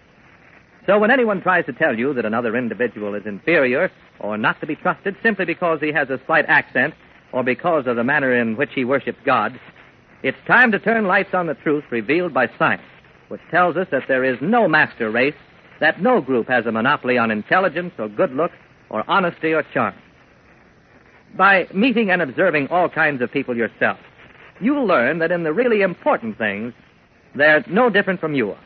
So 0.85 0.99
when 0.99 1.09
anyone 1.09 1.41
tries 1.41 1.65
to 1.67 1.71
tell 1.71 1.97
you 1.97 2.13
that 2.15 2.25
another 2.25 2.57
individual 2.57 3.15
is 3.15 3.25
inferior 3.25 3.89
or 4.19 4.37
not 4.37 4.59
to 4.59 4.67
be 4.67 4.75
trusted 4.75 5.15
simply 5.23 5.45
because 5.45 5.79
he 5.79 5.93
has 5.93 6.09
a 6.09 6.19
slight 6.25 6.43
accent 6.49 6.93
or 7.31 7.41
because 7.41 7.87
of 7.87 7.95
the 7.95 8.03
manner 8.03 8.35
in 8.35 8.57
which 8.57 8.71
he 8.75 8.83
worships 8.83 9.19
God, 9.23 9.57
it's 10.21 10.37
time 10.45 10.73
to 10.73 10.79
turn 10.79 11.05
lights 11.05 11.33
on 11.33 11.47
the 11.47 11.53
truth 11.53 11.85
revealed 11.91 12.33
by 12.33 12.49
science, 12.59 12.83
which 13.29 13.41
tells 13.51 13.77
us 13.77 13.87
that 13.91 14.03
there 14.09 14.25
is 14.25 14.37
no 14.41 14.67
master 14.67 15.09
race 15.09 15.33
that 15.79 16.01
no 16.01 16.19
group 16.19 16.49
has 16.49 16.65
a 16.65 16.73
monopoly 16.73 17.17
on 17.17 17.31
intelligence 17.31 17.93
or 17.97 18.09
good 18.09 18.33
looks 18.33 18.57
or 18.89 19.03
honesty 19.09 19.53
or 19.53 19.63
charm. 19.73 19.95
By 21.37 21.67
meeting 21.73 22.11
and 22.11 22.21
observing 22.21 22.67
all 22.69 22.89
kinds 22.89 23.21
of 23.21 23.31
people 23.31 23.57
yourself, 23.57 23.99
you'll 24.61 24.85
learn 24.85 25.19
that 25.19 25.31
in 25.31 25.43
the 25.43 25.53
really 25.53 25.81
important 25.81 26.37
things, 26.37 26.73
they're 27.35 27.63
no 27.67 27.89
different 27.89 28.19
from 28.19 28.35
you 28.35 28.51
are. 28.51 28.59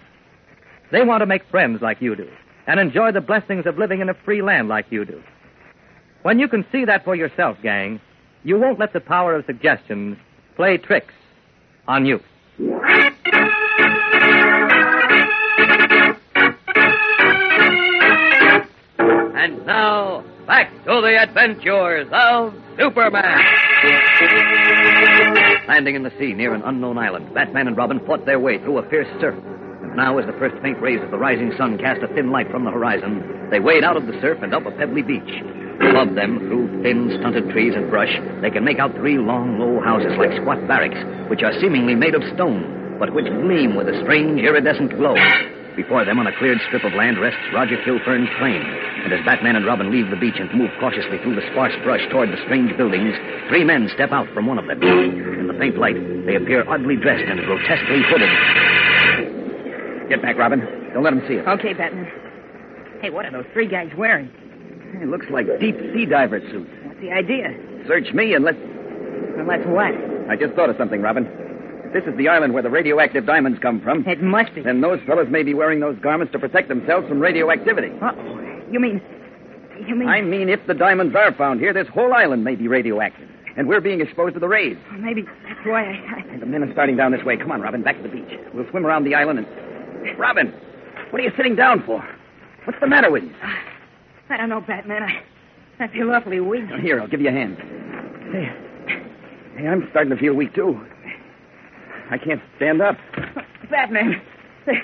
They 0.91 1.03
want 1.03 1.21
to 1.21 1.25
make 1.25 1.43
friends 1.49 1.81
like 1.81 2.01
you 2.01 2.15
do 2.15 2.29
and 2.67 2.79
enjoy 2.79 3.11
the 3.11 3.21
blessings 3.21 3.65
of 3.65 3.77
living 3.77 4.01
in 4.01 4.09
a 4.09 4.13
free 4.13 4.41
land 4.41 4.67
like 4.67 4.85
you 4.91 5.05
do. 5.05 5.21
When 6.21 6.37
you 6.37 6.47
can 6.47 6.65
see 6.71 6.85
that 6.85 7.03
for 7.03 7.15
yourself, 7.15 7.57
gang, 7.63 7.99
you 8.43 8.59
won't 8.59 8.79
let 8.79 8.93
the 8.93 8.99
power 8.99 9.35
of 9.35 9.45
suggestion 9.45 10.19
play 10.55 10.77
tricks 10.77 11.13
on 11.87 12.05
you. 12.05 12.19
And 19.39 19.65
now, 19.65 20.21
back 20.47 20.69
to 20.83 20.99
the 20.99 21.15
adventures 21.17 22.09
of 22.11 22.53
Superman. 22.77 23.39
Landing 25.65 25.95
in 25.95 26.03
the 26.03 26.11
sea 26.19 26.33
near 26.33 26.53
an 26.53 26.61
unknown 26.65 26.97
island, 26.97 27.33
Batman 27.33 27.69
and 27.69 27.77
Robin 27.77 28.05
fought 28.05 28.25
their 28.25 28.37
way 28.37 28.57
through 28.57 28.79
a 28.79 28.89
fierce 28.89 29.07
surf. 29.21 29.35
And 29.81 29.95
now, 29.95 30.17
as 30.17 30.25
the 30.25 30.33
first 30.33 30.61
faint 30.61 30.81
rays 30.81 31.01
of 31.01 31.09
the 31.09 31.17
rising 31.17 31.53
sun 31.57 31.77
cast 31.77 32.03
a 32.03 32.13
thin 32.13 32.31
light 32.31 32.51
from 32.51 32.65
the 32.65 32.71
horizon, 32.71 33.47
they 33.49 33.61
wade 33.61 33.85
out 33.85 33.95
of 33.95 34.07
the 34.07 34.19
surf 34.19 34.39
and 34.43 34.53
up 34.53 34.65
a 34.65 34.71
pebbly 34.71 35.03
beach. 35.03 35.31
Above 35.87 36.15
them, 36.15 36.39
through 36.39 36.83
thin, 36.83 37.15
stunted 37.21 37.49
trees 37.51 37.75
and 37.77 37.89
brush, 37.89 38.11
they 38.41 38.51
can 38.51 38.65
make 38.65 38.79
out 38.79 38.93
three 38.95 39.17
long, 39.17 39.57
low 39.57 39.79
houses 39.79 40.11
like 40.19 40.35
squat 40.41 40.59
barracks, 40.67 40.99
which 41.29 41.43
are 41.43 41.57
seemingly 41.61 41.95
made 41.95 42.13
of 42.13 42.23
stone, 42.35 42.97
but 42.99 43.13
which 43.13 43.31
gleam 43.39 43.77
with 43.77 43.87
a 43.87 44.01
strange, 44.03 44.41
iridescent 44.41 44.91
glow. 44.97 45.15
Before 45.79 46.03
them, 46.03 46.19
on 46.19 46.27
a 46.27 46.35
cleared 46.35 46.59
strip 46.67 46.83
of 46.83 46.91
land, 46.91 47.17
rests 47.17 47.39
Roger 47.53 47.77
Kilfern's 47.87 48.27
plane. 48.37 48.67
And 49.07 49.13
as 49.13 49.23
Batman 49.23 49.55
and 49.55 49.65
Robin 49.65 49.89
leave 49.89 50.09
the 50.09 50.17
beach 50.19 50.35
and 50.35 50.51
move 50.53 50.69
cautiously 50.77 51.19
through 51.23 51.35
the 51.35 51.51
sparse 51.55 51.71
brush 51.87 52.03
toward 52.11 52.27
the 52.35 52.37
strange 52.43 52.75
buildings, 52.75 53.15
three 53.47 53.63
men 53.63 53.87
step 53.95 54.11
out 54.11 54.27
from 54.33 54.45
one 54.45 54.59
of 54.59 54.67
them. 54.67 54.83
In 54.83 55.47
the 55.47 55.53
faint 55.53 55.77
light, 55.79 55.95
they 56.25 56.35
appear 56.35 56.67
oddly 56.67 56.97
dressed 56.97 57.23
and 57.23 57.39
grotesquely 57.47 58.03
hooded. 58.11 58.27
Get 60.09 60.21
back, 60.21 60.35
Robin. 60.35 60.59
Don't 60.91 61.03
let 61.03 61.15
them 61.15 61.23
see 61.29 61.39
us. 61.39 61.47
Okay, 61.47 61.71
Batman. 61.71 62.11
Hey, 63.01 63.09
what 63.09 63.25
are 63.25 63.31
those 63.31 63.47
three 63.53 63.67
guys 63.67 63.89
wearing? 63.97 64.29
It 64.99 65.07
looks 65.07 65.27
like 65.31 65.47
deep 65.61 65.79
sea 65.95 66.05
diver 66.05 66.41
suits. 66.51 66.69
What's 66.83 66.99
the 66.99 67.13
idea? 67.13 67.55
Search 67.87 68.11
me 68.11 68.33
and 68.33 68.43
let. 68.43 68.59
Well, 69.39 69.47
that's 69.47 69.65
what? 69.65 69.95
I 70.27 70.35
just 70.35 70.55
thought 70.55 70.69
of 70.69 70.75
something, 70.75 71.01
Robin. 71.01 71.23
If 71.89 72.05
this 72.05 72.11
is 72.11 72.17
the 72.17 72.27
island 72.27 72.53
where 72.53 72.61
the 72.61 72.69
radioactive 72.69 73.25
diamonds 73.25 73.57
come 73.61 73.81
from, 73.81 74.07
It 74.07 74.21
must 74.21 74.53
be. 74.53 74.61
then 74.61 74.79
those 74.81 74.99
fellows 75.07 75.27
may 75.29 75.41
be 75.41 75.53
wearing 75.55 75.79
those 75.79 75.97
garments 75.99 76.31
to 76.33 76.39
protect 76.39 76.67
themselves 76.69 77.07
from 77.07 77.19
radioactivity. 77.19 77.89
Uh-oh. 78.01 78.61
You 78.71 78.79
mean... 78.79 79.01
You 79.87 79.95
mean... 79.95 80.07
I 80.07 80.21
mean, 80.21 80.49
if 80.49 80.59
the 80.67 80.75
diamonds 80.75 81.15
are 81.15 81.33
found 81.33 81.59
here, 81.59 81.73
this 81.73 81.87
whole 81.87 82.13
island 82.13 82.43
may 82.43 82.53
be 82.55 82.67
radioactive. 82.67 83.27
And 83.57 83.67
we're 83.67 83.81
being 83.81 84.01
exposed 84.01 84.35
to 84.35 84.39
the 84.39 84.47
rays. 84.47 84.77
Oh, 84.93 84.97
maybe 84.99 85.23
that's 85.47 85.65
why 85.65 85.83
I... 85.85 86.19
And 86.31 86.41
the 86.41 86.45
men 86.45 86.63
are 86.63 86.71
starting 86.73 86.95
down 86.95 87.11
this 87.11 87.23
way. 87.23 87.37
Come 87.37 87.51
on, 87.51 87.59
Robin, 87.61 87.81
back 87.81 87.97
to 87.97 88.03
the 88.03 88.09
beach. 88.09 88.39
We'll 88.53 88.69
swim 88.69 88.85
around 88.85 89.03
the 89.05 89.15
island 89.15 89.39
and. 89.39 90.17
Robin, 90.19 90.53
what 91.09 91.19
are 91.19 91.23
you 91.25 91.31
sitting 91.35 91.55
down 91.55 91.83
for? 91.85 92.07
What's 92.65 92.79
the 92.79 92.87
matter 92.87 93.09
with 93.11 93.23
you? 93.23 93.33
I, 93.41 93.57
I 94.29 94.37
don't 94.37 94.49
know, 94.49 94.61
Batman. 94.61 95.03
I, 95.03 95.23
I 95.83 95.87
feel 95.87 96.11
awfully 96.11 96.39
weak. 96.39 96.65
Here, 96.81 97.01
I'll 97.01 97.07
give 97.07 97.19
you 97.21 97.29
a 97.29 97.31
hand. 97.31 97.57
Hey, 98.31 98.53
hey, 99.57 99.67
I'm 99.67 99.87
starting 99.89 100.11
to 100.11 100.17
feel 100.17 100.35
weak 100.35 100.53
too. 100.53 100.79
I 102.09 102.17
can't 102.17 102.41
stand 102.57 102.81
up. 102.81 102.97
Batman, 103.69 104.21
there, 104.65 104.81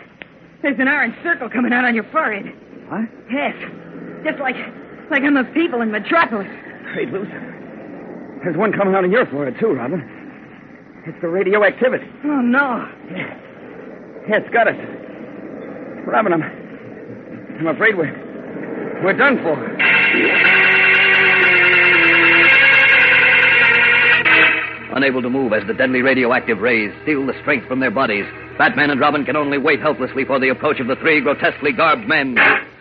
there's 0.61 0.79
an 0.79 0.87
orange 0.87 1.15
circle 1.23 1.49
coming 1.49 1.73
out 1.73 1.85
on 1.85 1.95
your 1.95 2.05
forehead. 2.11 2.45
What? 2.89 3.09
Yes. 3.31 3.55
Just 4.23 4.39
like 4.39 4.55
like 5.09 5.23
on 5.23 5.33
those 5.33 5.51
people 5.53 5.81
in 5.81 5.91
Metropolis. 5.91 6.47
Great 6.93 7.09
loose. 7.09 7.27
There's 8.43 8.57
one 8.57 8.71
coming 8.73 8.93
out 8.93 9.03
on 9.03 9.11
your 9.11 9.25
forehead 9.25 9.55
too, 9.59 9.73
Robin. 9.73 10.01
It's 11.05 11.19
the 11.21 11.27
radioactivity. 11.27 12.05
Oh, 12.23 12.41
no. 12.41 12.89
Yeah, 13.11 13.37
it's 14.37 14.49
got 14.49 14.67
us. 14.67 14.75
Robin, 16.07 16.33
I'm. 16.33 16.43
I'm 16.43 17.67
afraid 17.67 17.95
we're. 17.95 18.11
We're 19.03 19.13
done 19.13 19.37
for. 19.43 19.55
Unable 24.95 25.21
to 25.21 25.29
move 25.29 25.51
as 25.51 25.67
the 25.67 25.73
deadly 25.73 26.01
radioactive 26.01 26.59
rays 26.59 26.89
steal 27.03 27.25
the 27.25 27.37
strength 27.41 27.67
from 27.67 27.81
their 27.81 27.91
bodies, 27.91 28.25
Batman 28.57 28.89
and 28.89 28.99
Robin 28.99 29.25
can 29.25 29.35
only 29.35 29.57
wait 29.57 29.81
helplessly 29.81 30.23
for 30.23 30.39
the 30.39 30.47
approach 30.47 30.79
of 30.79 30.87
the 30.87 30.95
three 30.95 31.19
grotesquely 31.19 31.73
garbed 31.73 32.07
men. 32.07 32.37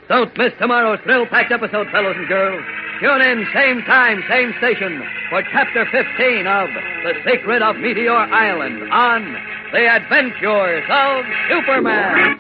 Don't 0.08 0.30
miss 0.38 0.52
tomorrow's 0.60 1.00
thrill-packed 1.02 1.50
episode, 1.50 1.88
fellows 1.90 2.14
and 2.16 2.28
girls. 2.28 2.64
Tune 3.00 3.20
in, 3.20 3.44
same 3.52 3.82
time, 3.82 4.22
same 4.30 4.54
station, 4.58 5.02
for 5.28 5.42
Chapter 5.50 5.84
15 5.90 6.46
of 6.46 6.68
The 7.02 7.14
Secret 7.28 7.62
of 7.62 7.76
Meteor 7.76 8.12
Island 8.12 8.92
on 8.92 9.36
The 9.72 9.84
Adventures 9.90 10.84
of 10.88 11.24
Superman. 11.50 12.38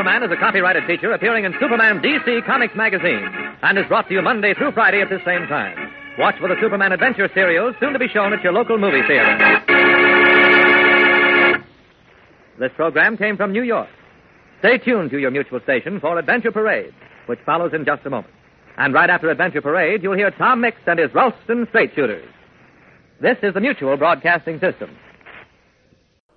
Superman 0.00 0.22
is 0.22 0.32
a 0.32 0.40
copyrighted 0.40 0.84
feature 0.86 1.12
appearing 1.12 1.44
in 1.44 1.52
Superman 1.60 2.00
DC 2.00 2.46
Comics 2.46 2.74
magazine 2.74 3.22
and 3.60 3.76
is 3.76 3.84
brought 3.86 4.08
to 4.08 4.14
you 4.14 4.22
Monday 4.22 4.54
through 4.54 4.72
Friday 4.72 5.02
at 5.02 5.10
this 5.10 5.20
same 5.26 5.46
time. 5.46 5.76
Watch 6.18 6.36
for 6.40 6.48
the 6.48 6.54
Superman 6.58 6.92
Adventure 6.92 7.28
serials 7.34 7.74
soon 7.78 7.92
to 7.92 7.98
be 7.98 8.08
shown 8.08 8.32
at 8.32 8.42
your 8.42 8.54
local 8.54 8.78
movie 8.78 9.02
theater. 9.06 9.36
This 12.58 12.70
program 12.76 13.18
came 13.18 13.36
from 13.36 13.52
New 13.52 13.62
York. 13.62 13.90
Stay 14.60 14.78
tuned 14.78 15.10
to 15.10 15.18
your 15.18 15.30
mutual 15.30 15.60
station 15.64 16.00
for 16.00 16.18
Adventure 16.18 16.50
Parade, 16.50 16.94
which 17.26 17.40
follows 17.44 17.72
in 17.74 17.84
just 17.84 18.06
a 18.06 18.08
moment. 18.08 18.32
And 18.78 18.94
right 18.94 19.10
after 19.10 19.28
Adventure 19.28 19.60
Parade, 19.60 20.02
you'll 20.02 20.16
hear 20.16 20.30
Tom 20.30 20.62
Mix 20.62 20.78
and 20.86 20.98
his 20.98 21.10
Ralston 21.12 21.66
Straight 21.68 21.94
Shooters. 21.94 22.26
This 23.20 23.36
is 23.42 23.52
the 23.52 23.60
Mutual 23.60 23.98
Broadcasting 23.98 24.60
System. 24.60 24.96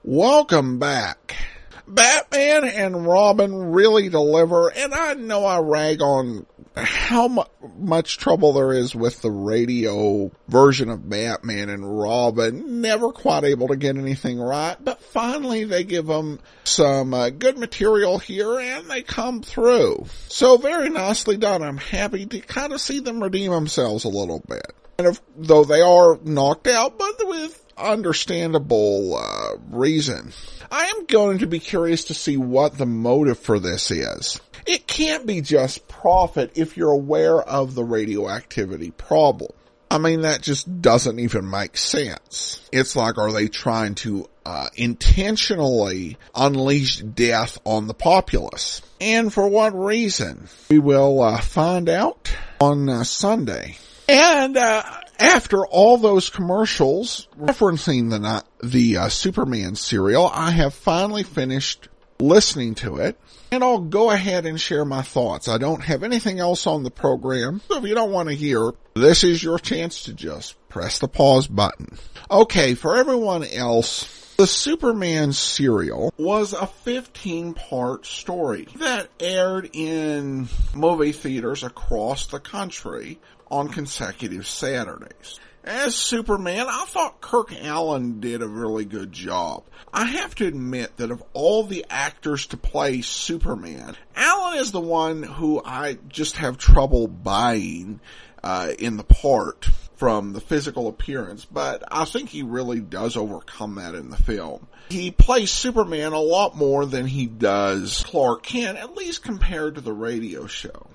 Welcome 0.03 0.79
back. 0.79 1.42
Batman 1.87 2.65
and 2.65 3.05
Robin 3.05 3.71
really 3.71 4.09
deliver, 4.09 4.69
and 4.69 4.93
I 4.93 5.13
know 5.13 5.45
I 5.45 5.59
rag 5.59 6.01
on 6.01 6.45
how 6.75 7.27
mu- 7.27 7.43
much 7.77 8.17
trouble 8.17 8.53
there 8.53 8.73
is 8.73 8.95
with 8.95 9.21
the 9.21 9.29
radio 9.29 10.31
version 10.47 10.89
of 10.89 11.07
Batman 11.07 11.69
and 11.69 11.99
Robin. 11.99 12.81
Never 12.81 13.11
quite 13.11 13.43
able 13.43 13.67
to 13.67 13.75
get 13.75 13.97
anything 13.97 14.39
right, 14.39 14.75
but 14.83 15.01
finally 15.01 15.65
they 15.65 15.83
give 15.83 16.07
them 16.07 16.39
some 16.63 17.13
uh, 17.13 17.29
good 17.29 17.57
material 17.57 18.17
here 18.17 18.59
and 18.59 18.89
they 18.89 19.03
come 19.03 19.41
through. 19.41 20.05
So 20.29 20.57
very 20.57 20.89
nicely 20.89 21.37
done. 21.37 21.61
I'm 21.61 21.77
happy 21.77 22.25
to 22.25 22.39
kind 22.39 22.73
of 22.73 22.81
see 22.81 22.99
them 22.99 23.21
redeem 23.21 23.51
themselves 23.51 24.03
a 24.03 24.09
little 24.09 24.43
bit. 24.47 24.73
If, 24.99 25.21
though 25.35 25.63
they 25.63 25.81
are 25.81 26.19
knocked 26.23 26.67
out, 26.67 26.97
but 26.97 27.27
with 27.27 27.63
understandable 27.77 29.15
uh, 29.15 29.57
reason. 29.71 30.31
I 30.71 30.85
am 30.85 31.05
going 31.05 31.39
to 31.39 31.47
be 31.47 31.59
curious 31.59 32.05
to 32.05 32.13
see 32.13 32.37
what 32.37 32.77
the 32.77 32.85
motive 32.85 33.39
for 33.39 33.59
this 33.59 33.91
is. 33.91 34.39
It 34.65 34.87
can't 34.87 35.25
be 35.25 35.41
just 35.41 35.87
profit 35.87 36.51
if 36.55 36.77
you're 36.77 36.91
aware 36.91 37.41
of 37.41 37.75
the 37.75 37.83
radioactivity 37.83 38.91
problem. 38.91 39.51
I 39.91 39.99
mean, 39.99 40.21
that 40.21 40.41
just 40.41 40.81
doesn't 40.81 41.19
even 41.19 41.47
make 41.49 41.77
sense. 41.77 42.67
It's 42.71 42.95
like, 42.95 43.19
are 43.19 43.31
they 43.31 43.47
trying 43.47 43.93
to 43.95 44.27
uh, 44.43 44.69
intentionally 44.75 46.17
unleash 46.33 46.97
death 46.97 47.59
on 47.63 47.87
the 47.87 47.93
populace? 47.93 48.81
And 48.99 49.31
for 49.31 49.47
what 49.47 49.77
reason? 49.77 50.47
We 50.71 50.79
will 50.79 51.21
uh, 51.21 51.39
find 51.41 51.89
out 51.89 52.35
on 52.59 52.89
uh, 52.89 53.03
Sunday. 53.03 53.77
And 54.07 54.57
uh, 54.57 54.83
after 55.19 55.65
all 55.65 55.97
those 55.97 56.29
commercials 56.29 57.27
referencing 57.37 58.09
the 58.09 58.43
the 58.65 58.97
uh, 58.97 59.09
Superman 59.09 59.75
serial, 59.75 60.27
I 60.27 60.51
have 60.51 60.73
finally 60.73 61.23
finished 61.23 61.87
listening 62.19 62.75
to 62.75 62.97
it, 62.97 63.19
and 63.51 63.63
I'll 63.63 63.79
go 63.79 64.11
ahead 64.11 64.45
and 64.45 64.59
share 64.59 64.85
my 64.85 65.01
thoughts. 65.01 65.47
I 65.47 65.57
don't 65.57 65.81
have 65.83 66.03
anything 66.03 66.39
else 66.39 66.67
on 66.67 66.83
the 66.83 66.91
program, 66.91 67.61
so 67.67 67.77
if 67.77 67.83
you 67.85 67.95
don't 67.95 68.11
want 68.11 68.29
to 68.29 68.35
hear, 68.35 68.71
this 68.95 69.23
is 69.23 69.43
your 69.43 69.59
chance 69.59 70.03
to 70.03 70.13
just 70.13 70.55
press 70.69 70.99
the 70.99 71.07
pause 71.07 71.47
button. 71.47 71.97
Okay, 72.29 72.75
for 72.75 72.95
everyone 72.95 73.43
else. 73.43 74.19
The 74.35 74.47
Superman 74.47 75.31
serial 75.31 76.11
was 76.17 76.53
a 76.53 76.65
15 76.65 77.53
part 77.53 78.07
story 78.07 78.67
that 78.77 79.09
aired 79.19 79.69
in 79.73 80.49
movie 80.73 81.11
theaters 81.11 81.63
across 81.63 82.25
the 82.25 82.39
country 82.39 83.19
on 83.53 83.69
consecutive 83.69 84.47
Saturdays. 84.47 85.39
As 85.63 85.95
Superman, 85.95 86.65
I 86.67 86.85
thought 86.87 87.21
Kirk 87.21 87.51
Alyn 87.51 88.19
did 88.19 88.41
a 88.41 88.47
really 88.47 88.83
good 88.83 89.11
job. 89.11 89.63
I 89.93 90.05
have 90.05 90.35
to 90.35 90.47
admit 90.47 90.97
that 90.97 91.11
of 91.11 91.23
all 91.33 91.63
the 91.63 91.85
actors 91.89 92.47
to 92.47 92.57
play 92.57 93.01
Superman, 93.01 93.95
Allen 94.15 94.57
is 94.57 94.71
the 94.71 94.81
one 94.81 95.23
who 95.23 95.61
I 95.63 95.99
just 96.09 96.37
have 96.37 96.57
trouble 96.57 97.07
buying 97.07 98.01
uh, 98.43 98.71
in 98.77 98.97
the 98.97 99.03
part. 99.03 99.69
from 99.95 100.33
the 100.33 100.41
physical 100.41 100.89
appearance, 100.89 101.45
but 101.45 101.83
I 101.89 102.03
think 102.03 102.27
he 102.27 102.43
really 102.43 102.81
does 102.81 103.15
overcome 103.15 103.75
that 103.75 103.95
in 103.95 104.09
the 104.09 104.17
film. 104.17 104.67
He 104.89 105.11
plays 105.11 105.49
Superman 105.49 106.11
a 106.11 106.19
lot 106.19 106.57
more 106.57 106.85
than 106.85 107.05
he 107.05 107.25
does 107.25 108.03
Clark 108.05 108.43
Kent, 108.43 108.79
at 108.79 108.95
least 108.97 109.23
compared 109.23 109.75
to 109.75 109.81
the 109.81 109.93
radio 109.93 110.45
show. 110.47 110.87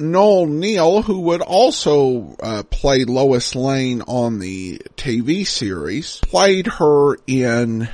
Noel 0.00 0.46
Neill, 0.46 1.02
who 1.02 1.20
would 1.20 1.42
also 1.42 2.36
uh, 2.40 2.62
play 2.64 3.04
Lois 3.04 3.54
Lane 3.54 4.02
on 4.02 4.38
the 4.38 4.80
TV 4.96 5.46
series, 5.46 6.18
played 6.20 6.66
her 6.66 7.16
in 7.26 7.88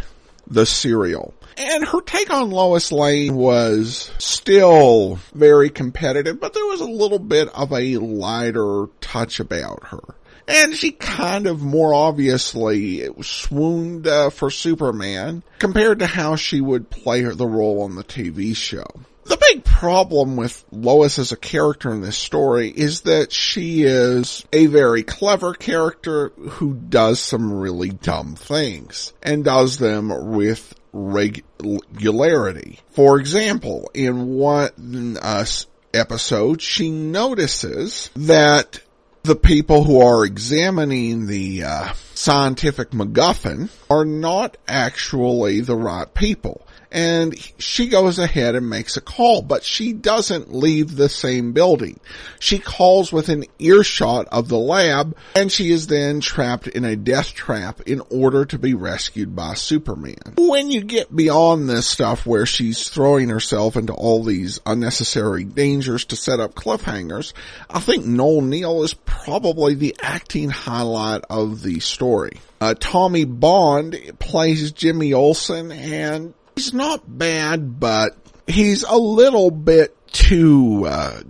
the 0.46 0.66
serial. 0.66 1.34
And 1.58 1.84
her 1.86 2.02
take 2.02 2.30
on 2.30 2.50
Lois 2.50 2.92
Lane 2.92 3.34
was 3.34 4.10
still 4.18 5.18
very 5.34 5.70
competitive, 5.70 6.38
but 6.38 6.52
there 6.52 6.66
was 6.66 6.80
a 6.80 6.86
little 6.86 7.18
bit 7.18 7.48
of 7.48 7.72
a 7.72 7.96
lighter 7.96 8.86
touch 9.00 9.40
about 9.40 9.88
her. 9.88 10.02
And 10.48 10.74
she 10.74 10.92
kind 10.92 11.46
of 11.46 11.60
more 11.62 11.92
obviously 11.92 13.08
swooned 13.22 14.06
uh, 14.06 14.30
for 14.30 14.50
Superman 14.50 15.42
compared 15.58 15.98
to 16.00 16.06
how 16.06 16.36
she 16.36 16.60
would 16.60 16.88
play 16.88 17.22
her, 17.22 17.34
the 17.34 17.48
role 17.48 17.82
on 17.82 17.96
the 17.96 18.04
TV 18.04 18.54
show. 18.54 18.86
The 19.24 19.38
big 19.50 19.64
problem 19.76 20.36
with 20.36 20.64
Lois 20.72 21.18
as 21.18 21.32
a 21.32 21.36
character 21.36 21.90
in 21.90 22.00
this 22.00 22.16
story 22.16 22.70
is 22.70 23.02
that 23.02 23.30
she 23.30 23.82
is 23.82 24.42
a 24.50 24.64
very 24.64 25.02
clever 25.02 25.52
character 25.52 26.30
who 26.30 26.72
does 26.72 27.20
some 27.20 27.52
really 27.52 27.90
dumb 27.90 28.36
things 28.36 29.12
and 29.22 29.44
does 29.44 29.76
them 29.76 30.32
with 30.32 30.74
regularity. 30.94 32.80
For 32.92 33.20
example, 33.20 33.90
in 33.92 34.28
one 34.28 35.18
uh, 35.20 35.44
episode, 35.92 36.62
she 36.62 36.90
notices 36.90 38.10
that 38.16 38.80
the 39.24 39.36
people 39.36 39.84
who 39.84 40.00
are 40.00 40.24
examining 40.24 41.26
the 41.26 41.64
uh, 41.64 41.92
scientific 42.14 42.92
MacGuffin 42.92 43.68
are 43.90 44.06
not 44.06 44.56
actually 44.66 45.60
the 45.60 45.76
right 45.76 46.12
people 46.14 46.65
and 46.90 47.36
she 47.58 47.88
goes 47.88 48.18
ahead 48.18 48.54
and 48.54 48.68
makes 48.68 48.96
a 48.96 49.00
call, 49.00 49.42
but 49.42 49.64
she 49.64 49.92
doesn't 49.92 50.54
leave 50.54 50.96
the 50.96 51.08
same 51.08 51.52
building. 51.52 52.00
She 52.38 52.58
calls 52.58 53.12
within 53.12 53.46
earshot 53.58 54.28
of 54.32 54.48
the 54.48 54.58
lab 54.58 55.16
and 55.34 55.50
she 55.50 55.70
is 55.70 55.86
then 55.86 56.20
trapped 56.20 56.68
in 56.68 56.84
a 56.84 56.96
death 56.96 57.34
trap 57.34 57.80
in 57.82 58.02
order 58.10 58.44
to 58.46 58.58
be 58.58 58.74
rescued 58.74 59.34
by 59.34 59.54
Superman. 59.54 60.34
When 60.36 60.70
you 60.70 60.82
get 60.82 61.14
beyond 61.14 61.68
this 61.68 61.86
stuff 61.86 62.26
where 62.26 62.46
she's 62.46 62.88
throwing 62.88 63.28
herself 63.28 63.76
into 63.76 63.92
all 63.92 64.22
these 64.22 64.60
unnecessary 64.66 65.44
dangers 65.44 66.04
to 66.06 66.16
set 66.16 66.40
up 66.40 66.54
cliffhangers, 66.54 67.32
I 67.68 67.80
think 67.80 68.04
Noel 68.06 68.42
Neill 68.42 68.82
is 68.82 68.94
probably 68.94 69.74
the 69.74 69.96
acting 70.00 70.50
highlight 70.50 71.22
of 71.28 71.62
the 71.62 71.80
story. 71.80 72.38
Uh, 72.60 72.74
Tommy 72.78 73.24
Bond 73.24 73.96
plays 74.18 74.72
Jimmy 74.72 75.12
Olsen 75.12 75.70
and 75.72 76.32
He's 76.56 76.72
not 76.72 77.02
bad, 77.06 77.78
but 77.78 78.16
he's 78.46 78.82
a 78.82 78.96
little 78.96 79.50
bit 79.50 79.94
too 80.10 80.86
uh, 80.86 81.20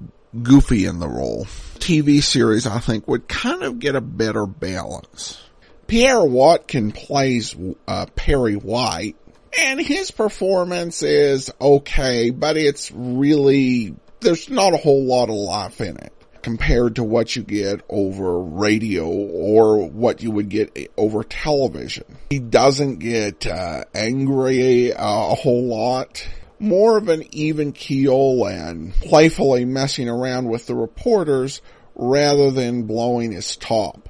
goofy 0.41 0.87
in 0.87 1.01
the 1.01 1.09
role. 1.09 1.47
TV 1.81 2.23
series, 2.23 2.65
I 2.65 2.79
think, 2.79 3.09
would 3.09 3.27
kind 3.27 3.65
of 3.65 3.81
get 3.81 3.97
a 3.97 4.01
better 4.01 4.47
balance. 4.47 5.43
Pierre 5.89 6.25
Watkin 6.25 6.93
plays 6.93 7.57
uh, 7.89 8.07
Perry 8.15 8.55
White, 8.55 9.17
and 9.61 9.81
his 9.81 10.13
performance 10.13 11.03
is 11.03 11.51
okay, 11.61 12.31
but 12.31 12.57
it's 12.57 12.93
really, 12.93 13.97
there's 14.21 14.49
not 14.49 14.75
a 14.75 14.79
whole 14.79 15.05
lot 15.07 15.29
of 15.29 15.35
life 15.35 15.81
in 15.81 15.97
it 15.97 16.13
compared 16.47 16.95
to 16.95 17.03
what 17.03 17.35
you 17.35 17.43
get 17.43 17.81
over 17.89 18.39
radio 18.39 19.09
or 19.09 19.85
what 19.89 20.23
you 20.23 20.31
would 20.31 20.49
get 20.49 20.93
over 20.97 21.25
television. 21.25 22.05
He 22.31 22.39
doesn't 22.39 23.01
get 23.01 23.49
uh, 23.49 23.83
angry 23.93 24.93
uh, 24.93 25.33
a 25.33 25.35
whole 25.35 25.65
lot. 25.65 26.25
More 26.61 26.99
of 26.99 27.09
an 27.09 27.25
even 27.33 27.73
keel 27.73 28.45
and 28.45 28.93
playfully 28.93 29.65
messing 29.65 30.09
around 30.09 30.49
with 30.49 30.69
the 30.69 30.77
reporters 30.77 31.63
rather 31.97 32.53
than 32.53 32.85
blowing 32.85 33.33
his 33.33 33.57
top. 33.57 34.09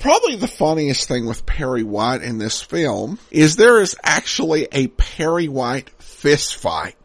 Probably 0.00 0.34
the 0.34 0.48
funniest 0.48 1.06
thing 1.06 1.24
with 1.24 1.46
Perry 1.46 1.84
White 1.84 2.22
in 2.22 2.38
this 2.38 2.60
film 2.60 3.20
is 3.30 3.54
there 3.54 3.80
is 3.80 3.94
actually 4.02 4.66
a 4.72 4.88
Perry 4.88 5.46
White 5.46 5.90
fist 6.02 6.56
fight 6.56 6.96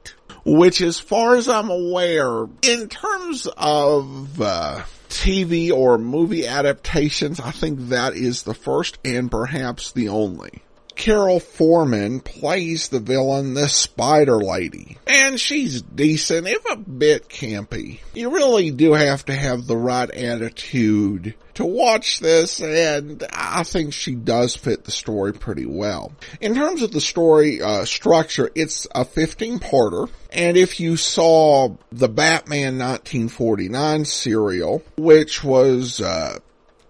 which 0.46 0.82
as 0.82 1.00
far 1.00 1.36
as 1.36 1.48
I'm 1.48 1.70
aware, 1.70 2.48
in 2.62 2.88
terms 2.90 3.48
of, 3.58 4.42
uh, 4.42 4.84
TV 5.10 5.72
or 5.72 5.98
movie 5.98 6.48
adaptations, 6.48 7.40
I 7.40 7.52
think 7.52 7.90
that 7.90 8.16
is 8.16 8.44
the 8.44 8.54
first 8.54 8.98
and 9.04 9.30
perhaps 9.30 9.92
the 9.92 10.10
only. 10.10 10.62
Carol 11.02 11.40
Forman 11.40 12.20
plays 12.20 12.90
the 12.90 13.00
villain, 13.00 13.56
the 13.56 13.68
Spider 13.68 14.38
Lady. 14.38 15.00
And 15.08 15.40
she's 15.40 15.82
decent, 15.82 16.46
if 16.46 16.64
a 16.70 16.76
bit 16.76 17.28
campy. 17.28 18.02
You 18.14 18.30
really 18.30 18.70
do 18.70 18.94
have 18.94 19.26
to 19.26 19.34
have 19.34 19.66
the 19.66 19.76
right 19.76 20.12
attitude 20.12 21.34
to 21.56 21.66
watch 21.66 22.20
this, 22.20 22.62
and 22.62 23.24
I 23.34 23.64
think 23.64 23.94
she 23.94 24.14
does 24.14 24.56
fit 24.56 24.84
the 24.84 24.92
story 24.92 25.34
pretty 25.34 25.66
well. 25.66 26.12
In 26.40 26.54
terms 26.54 26.84
of 26.84 26.92
the 26.92 27.02
story 27.02 27.64
uh, 27.64 27.84
structure, 27.86 28.52
it's 28.54 28.86
a 28.94 29.04
15-parter, 29.04 30.08
and 30.32 30.56
if 30.56 30.80
you 30.80 30.98
saw 30.98 31.78
the 31.92 32.10
Batman 32.10 32.78
1949 32.78 34.06
serial, 34.06 34.84
which 34.98 35.44
was 35.44 36.00
uh, 36.00 36.38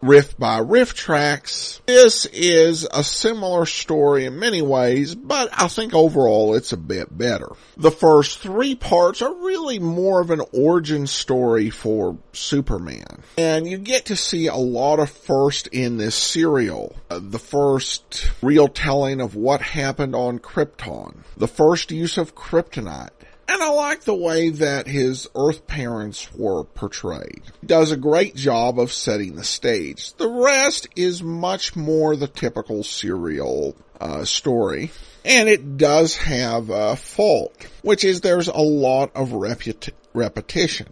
riff 0.02 0.38
by 0.38 0.60
RiffTrax. 0.60 1.82
This 1.86 2.26
is 2.26 2.88
a 2.92 3.04
similar 3.04 3.66
story 3.66 4.26
in 4.26 4.40
many 4.40 4.62
ways, 4.62 5.16
but 5.16 5.50
I 5.54 5.68
think 5.68 5.94
overall 5.94 6.56
it's 6.56 6.74
a 6.74 6.78
bit 6.78 7.16
better. 7.16 7.50
The 7.78 7.92
first 7.92 8.40
three 8.40 8.76
parts 8.76 9.22
are 9.22 9.34
really 9.34 9.80
more 9.80 10.22
of 10.22 10.32
an 10.32 10.42
origin 10.54 11.08
story 11.08 11.70
for 11.70 12.18
Superman. 12.34 13.22
And 13.38 13.68
you 13.68 13.78
get 13.78 14.06
to 14.06 14.16
see 14.16 14.48
a 14.48 14.56
lot 14.56 15.00
of 15.00 15.10
first 15.10 15.68
in 15.68 15.98
this 15.98 16.16
serial. 16.16 16.96
Uh, 17.10 17.20
the 17.22 17.40
first 17.40 18.32
real 18.42 18.68
telling 18.68 19.22
of 19.22 19.36
what 19.36 19.62
happened 19.62 20.16
on 20.16 20.40
Krypton. 20.40 21.18
The 21.38 21.48
first 21.48 21.92
use 21.92 22.18
of 22.18 22.36
kryptonite 22.36 23.10
and 23.54 23.64
I 23.64 23.70
like 23.70 24.02
the 24.02 24.16
way 24.16 24.50
that 24.50 24.88
his 24.88 25.28
Earth 25.36 25.68
parents 25.68 26.34
were 26.34 26.64
portrayed. 26.64 27.42
He 27.60 27.68
does 27.68 27.92
a 27.92 27.98
great 27.98 28.36
job 28.36 28.80
of 28.80 28.92
setting 28.92 29.36
the 29.36 29.44
stage. 29.44 30.14
The 30.14 30.30
rest 30.30 30.88
is 30.96 31.22
much 31.22 31.76
more 31.76 32.16
the 32.16 32.28
typical 32.28 32.84
serial 32.84 33.76
uh, 34.00 34.26
story. 34.26 34.92
And 35.24 35.48
it 35.48 35.78
does 35.78 36.18
have 36.18 36.70
a 36.70 36.96
fault, 36.96 37.56
which 37.84 38.04
is 38.04 38.22
there's 38.22 38.48
a 38.48 38.58
lot 38.58 39.12
of 39.16 39.30
reput- 39.30 39.94
repetition. 40.14 40.88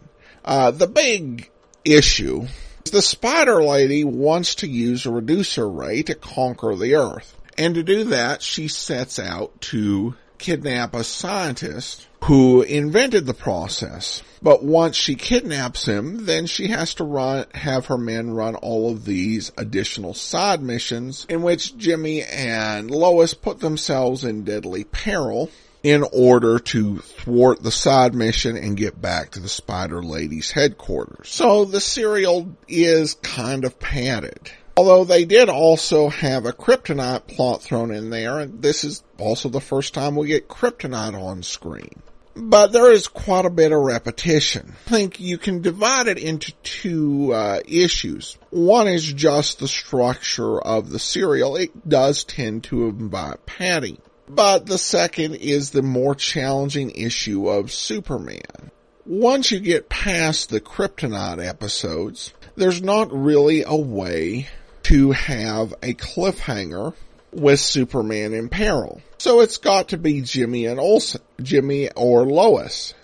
Uh, 0.45 0.71
the 0.71 0.87
big 0.87 1.49
issue 1.83 2.45
is 2.85 2.91
the 2.91 3.01
spider 3.01 3.63
lady 3.63 4.03
wants 4.03 4.55
to 4.55 4.67
use 4.67 5.05
a 5.05 5.11
reducer 5.11 5.67
ray 5.67 6.03
to 6.03 6.15
conquer 6.15 6.75
the 6.75 6.95
earth. 6.95 7.35
And 7.57 7.75
to 7.75 7.83
do 7.83 8.05
that, 8.05 8.41
she 8.41 8.67
sets 8.67 9.19
out 9.19 9.59
to 9.61 10.15
kidnap 10.39 10.95
a 10.95 11.04
scientist 11.04 12.08
who 12.23 12.62
invented 12.62 13.25
the 13.25 13.34
process. 13.34 14.23
But 14.41 14.63
once 14.63 14.95
she 14.95 15.15
kidnaps 15.15 15.86
him, 15.86 16.25
then 16.25 16.45
she 16.45 16.67
has 16.67 16.93
to 16.95 17.04
run, 17.04 17.45
have 17.54 17.88
her 17.88 17.97
men 17.97 18.32
run 18.32 18.56
all 18.56 18.91
of 18.91 19.06
these 19.06 19.52
additional 19.58 20.13
side 20.13 20.62
missions 20.62 21.25
in 21.30 21.41
which 21.41 21.78
Jimmy 21.78 22.23
and 22.23 22.89
Lois 22.89 23.34
put 23.34 23.60
themselves 23.60 24.23
in 24.23 24.43
deadly 24.43 24.86
peril 24.86 25.52
in 25.84 26.04
order 26.13 26.60
to 26.60 26.99
thwart 26.99 27.63
the 27.63 27.71
side 27.71 28.13
mission 28.13 28.58
and 28.58 28.75
get 28.75 29.02
back 29.02 29.32
to 29.32 29.39
the 29.39 29.49
Spider 29.49 30.04
Lady's 30.04 30.52
headquarters. 30.52 31.30
So 31.30 31.65
the 31.65 31.80
serial 31.80 32.56
is 32.67 33.13
kind 33.15 33.63
of 33.63 33.80
padded. 33.80 34.52
Although 34.79 35.03
they 35.03 35.25
did 35.25 35.49
also 35.49 36.07
have 36.07 36.45
a 36.45 36.53
kryptonite 36.53 37.27
plot 37.27 37.61
thrown 37.61 37.91
in 37.91 38.11
there, 38.11 38.39
and 38.39 38.61
this 38.61 38.85
is 38.85 39.03
also 39.17 39.49
the 39.49 39.59
first 39.59 39.93
time 39.93 40.15
we 40.15 40.29
get 40.29 40.47
kryptonite 40.47 41.21
on 41.21 41.43
screen. 41.43 42.01
But 42.33 42.71
there 42.71 42.89
is 42.89 43.09
quite 43.09 43.43
a 43.43 43.49
bit 43.49 43.73
of 43.73 43.81
repetition. 43.81 44.73
I 44.87 44.89
think 44.89 45.19
you 45.19 45.37
can 45.37 45.61
divide 45.61 46.07
it 46.07 46.17
into 46.17 46.53
two 46.63 47.33
uh, 47.33 47.59
issues. 47.67 48.37
One 48.51 48.87
is 48.87 49.03
just 49.11 49.59
the 49.59 49.67
structure 49.67 50.57
of 50.57 50.89
the 50.89 50.99
serial. 50.99 51.57
It 51.57 51.89
does 51.89 52.23
tend 52.23 52.63
to 52.65 52.87
invite 52.87 53.45
padding. 53.45 53.97
But 54.29 54.65
the 54.65 54.77
second 54.77 55.35
is 55.35 55.71
the 55.71 55.81
more 55.81 56.15
challenging 56.15 56.91
issue 56.91 57.49
of 57.49 57.73
Superman. 57.73 58.71
Once 59.05 59.51
you 59.51 59.59
get 59.59 59.89
past 59.89 60.49
the 60.49 60.61
kryptonite 60.61 61.45
episodes, 61.45 62.33
there's 62.55 62.81
not 62.81 63.11
really 63.11 63.63
a 63.63 63.75
way 63.75 64.47
to 64.89 65.12
have 65.12 65.71
a 65.84 65.93
cliffhanger 65.93 66.95
with 67.32 67.60
Superman 67.60 68.34
in 68.34 68.49
peril. 68.49 69.04
So 69.19 69.41
it's 69.41 69.60
got 69.60 69.89
to 69.89 69.99
be 69.99 70.21
Jimmy 70.21 70.65
and 70.65 70.80
Olsen, 70.80 71.21
Jimmy 71.39 71.91
or 71.91 72.25
Lois, 72.25 72.95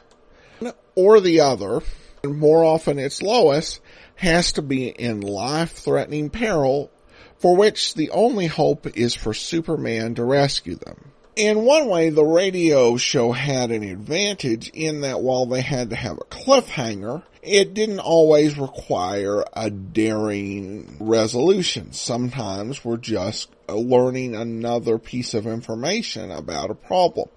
or 0.95 1.19
the 1.19 1.41
other. 1.41 1.81
And 2.23 2.39
more 2.39 2.63
often 2.63 2.97
it's 2.97 3.21
Lois 3.21 3.79
has 4.15 4.53
to 4.53 4.63
be 4.63 4.87
in 4.87 5.21
life-threatening 5.21 6.31
peril 6.31 6.89
for 7.37 7.55
which 7.55 7.93
the 7.93 8.09
only 8.09 8.47
hope 8.47 8.97
is 8.97 9.13
for 9.13 9.35
Superman 9.35 10.15
to 10.15 10.23
rescue 10.23 10.77
them. 10.77 11.11
In 11.35 11.65
one 11.65 11.87
way, 11.87 12.11
the 12.11 12.23
radio 12.23 12.95
show 12.95 13.33
had 13.33 13.69
an 13.69 13.83
advantage 13.83 14.69
in 14.69 15.01
that 15.01 15.19
while 15.19 15.45
they 15.45 15.59
had 15.59 15.89
to 15.89 15.95
have 15.97 16.17
a 16.17 16.23
cliffhanger, 16.23 17.23
it 17.41 17.73
didn't 17.73 17.99
always 17.99 18.57
require 18.57 19.43
a 19.51 19.69
daring 19.69 20.95
resolution. 21.01 21.91
Sometimes 21.91 22.85
we're 22.85 22.95
just 22.95 23.49
learning 23.67 24.33
another 24.33 24.97
piece 24.97 25.33
of 25.33 25.45
information 25.45 26.31
about 26.31 26.71
a 26.71 26.75
problem. 26.75 27.27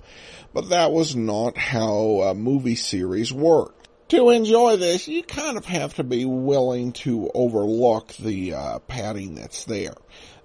But 0.54 0.68
that 0.68 0.92
was 0.92 1.16
not 1.16 1.58
how 1.58 2.22
a 2.22 2.34
movie 2.36 2.76
series 2.76 3.32
worked 3.32 3.78
to 4.08 4.30
enjoy 4.30 4.76
this, 4.76 5.06
you 5.06 5.22
kind 5.22 5.56
of 5.56 5.66
have 5.66 5.94
to 5.94 6.04
be 6.04 6.24
willing 6.24 6.92
to 6.92 7.30
overlook 7.34 8.14
the 8.14 8.54
uh, 8.54 8.78
padding 8.80 9.34
that's 9.34 9.64
there. 9.64 9.94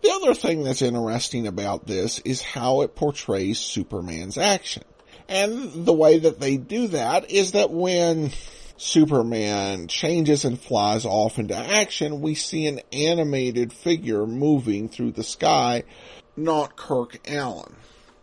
The 0.04 0.12
other 0.12 0.34
thing 0.34 0.64
that's 0.64 0.82
interesting 0.82 1.48
about 1.48 1.88
this 1.88 2.20
is 2.20 2.42
how 2.42 2.82
it 2.82 2.94
portrays 2.94 3.58
Superman's 3.58 4.38
action. 4.38 4.84
And 5.30 5.86
the 5.86 5.94
way 5.94 6.20
that 6.20 6.42
they 6.42 6.58
do 6.58 6.90
that 6.90 7.32
is 7.32 7.54
that 7.54 7.72
when 7.72 8.32
Superman 8.76 9.88
changes 9.88 10.44
and 10.44 10.60
flies 10.60 11.06
off 11.06 11.40
into 11.40 11.56
action, 11.56 12.20
we 12.20 12.36
see 12.36 12.68
an 12.68 12.82
animated 12.92 13.72
figure 13.72 14.28
moving 14.28 14.90
through 14.90 15.12
the 15.14 15.24
sky, 15.24 15.84
not 16.36 16.76
Kirk 16.76 17.24
Alyn. 17.24 17.74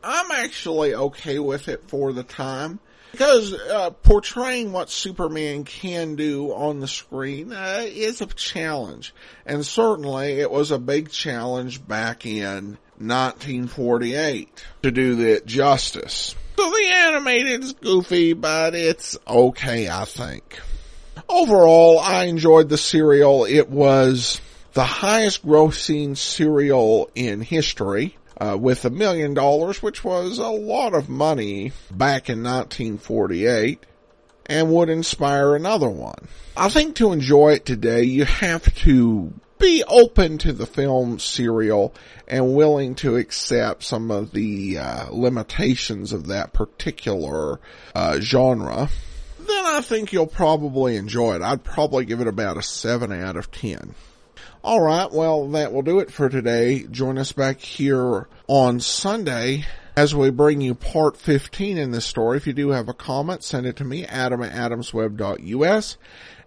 I'm 0.03 0.31
actually 0.31 0.95
okay 0.95 1.39
with 1.39 1.69
it 1.69 1.89
for 1.89 2.13
the 2.13 2.23
time 2.23 2.81
because 3.13 3.53
uh, 3.53 3.91
portraying 3.91 4.73
what 4.73 4.91
Superman 4.91 5.65
can 5.65 6.17
do 6.17 6.53
on 6.53 6.81
the 6.81 6.89
screen 6.89 7.53
uh, 7.53 7.83
is 7.85 8.21
a 8.21 8.27
challenge, 8.27 9.15
and 9.45 9.67
certainly 9.67 10.41
it 10.41 10.51
was 10.51 10.71
a 10.71 10.79
big 10.79 11.11
challenge 11.11 11.87
back 11.87 12.25
in 12.25 12.79
1948 12.99 14.65
to 14.83 14.91
do 14.91 15.17
that 15.17 15.47
justice. 15.47 16.35
So 16.57 16.71
the 16.71 16.89
animated 16.93 17.65
is 17.65 17.73
goofy, 17.73 18.35
but 18.35 18.75
it's 18.75 19.19
okay, 19.27 19.89
I 19.89 20.05
think. 20.05 20.61
Overall, 21.29 21.99
I 21.99 22.25
enjoyed 22.25 22.69
the 22.69 22.79
serial. 22.79 23.45
It 23.45 23.71
was 23.71 24.41
the 24.73 24.85
highest 24.85 25.45
grossing 25.47 26.17
serial 26.17 27.11
in 27.15 27.41
history 27.41 28.17
uh, 28.41 28.57
with 28.59 28.85
a 28.85 28.91
million 28.91 29.35
dollars, 29.35 29.83
which 29.83 30.03
was 30.03 30.39
a 30.39 30.49
lot 30.49 30.95
of 30.95 31.09
money 31.09 31.73
back 31.91 32.29
in 32.29 32.43
1948 32.43 33.85
and 34.47 34.73
would 34.73 34.89
inspire 34.89 35.55
another 35.55 35.89
one. 35.89 36.27
I 36.57 36.69
think 36.69 36.97
to 36.97 37.13
enjoy 37.13 37.53
it 37.53 37.67
today, 37.67 38.03
you 38.03 38.25
have 38.25 38.75
to 38.77 39.33
be 39.59 39.85
open 39.87 40.39
to 40.39 40.53
the 40.53 40.67
film 40.67 41.19
serial 41.19 41.95
and 42.27 42.57
willing 42.57 42.95
to 42.97 43.17
accept 43.17 43.83
some 43.83 44.11
of 44.11 44.33
the 44.33 44.79
uh, 44.79 45.07
limitations 45.11 46.13
of 46.13 46.29
that 46.29 46.53
particular 46.53 47.61
uh, 47.95 48.19
genre. 48.21 48.89
Then 49.39 49.67
I 49.67 49.83
think 49.83 50.13
you'll 50.13 50.27
probably 50.27 50.97
enjoy 50.97 51.37
it. 51.37 51.43
I'd 51.43 51.63
probably 51.63 52.05
give 52.07 52.21
it 52.21 52.27
about 52.27 52.57
a 52.57 52.63
7 52.63 53.13
out 53.13 53.37
of 53.37 53.51
10. 53.53 53.95
All 54.63 54.81
right. 54.81 55.11
Well, 55.11 55.49
that 55.49 55.73
will 55.73 55.83
do 55.83 56.01
it 56.01 56.13
for 56.13 56.29
today. 56.29 56.87
Join 56.91 57.19
us 57.19 57.33
back 57.33 57.61
here 57.61 58.29
on 58.47 58.81
Sunday 58.81 59.65
as 59.97 60.15
we 60.15 60.31
bring 60.31 60.61
you 60.61 60.75
part 60.75 61.17
15 61.17 61.79
in 61.79 61.91
this 61.91 62.05
story. 62.05 62.37
If 62.37 62.47
you 62.47 62.53
do 62.53 62.71
have 62.71 62.89
a 62.89 62.95
comment, 62.95 63.45
send 63.45 63.67
it 63.67 63.77
to 63.77 63.85
me, 63.85 64.05
adam 64.07 64.43
at 64.43 64.53
adamsweb.us. 64.53 65.97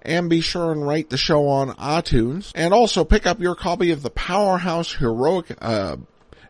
And 0.01 0.29
be 0.29 0.41
sure 0.41 0.71
and 0.71 0.87
rate 0.87 1.09
the 1.09 1.17
show 1.17 1.47
on 1.47 1.69
iTunes. 1.75 2.51
And 2.55 2.73
also 2.73 3.05
pick 3.05 3.25
up 3.25 3.39
your 3.39 3.55
copy 3.55 3.91
of 3.91 4.03
the 4.03 4.09
Powerhouse 4.09 4.93
Heroic 4.93 5.55
uh, 5.61 5.97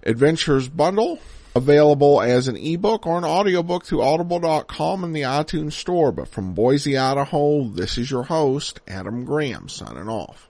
Adventures 0.04 0.68
Bundle 0.68 1.20
available 1.56 2.22
as 2.22 2.48
an 2.48 2.58
ebook 2.58 3.06
or 3.06 3.18
an 3.18 3.24
audiobook 3.24 3.86
through 3.86 4.02
audible.com 4.02 5.04
and 5.04 5.16
the 5.16 5.22
iTunes 5.22 5.74
store. 5.74 6.12
But 6.12 6.28
from 6.28 6.54
Boise, 6.54 6.98
Idaho, 6.98 7.66
this 7.68 7.98
is 7.98 8.10
your 8.10 8.24
host, 8.24 8.80
Adam 8.88 9.24
Graham, 9.24 9.70
signing 9.70 10.10
off. 10.10 10.42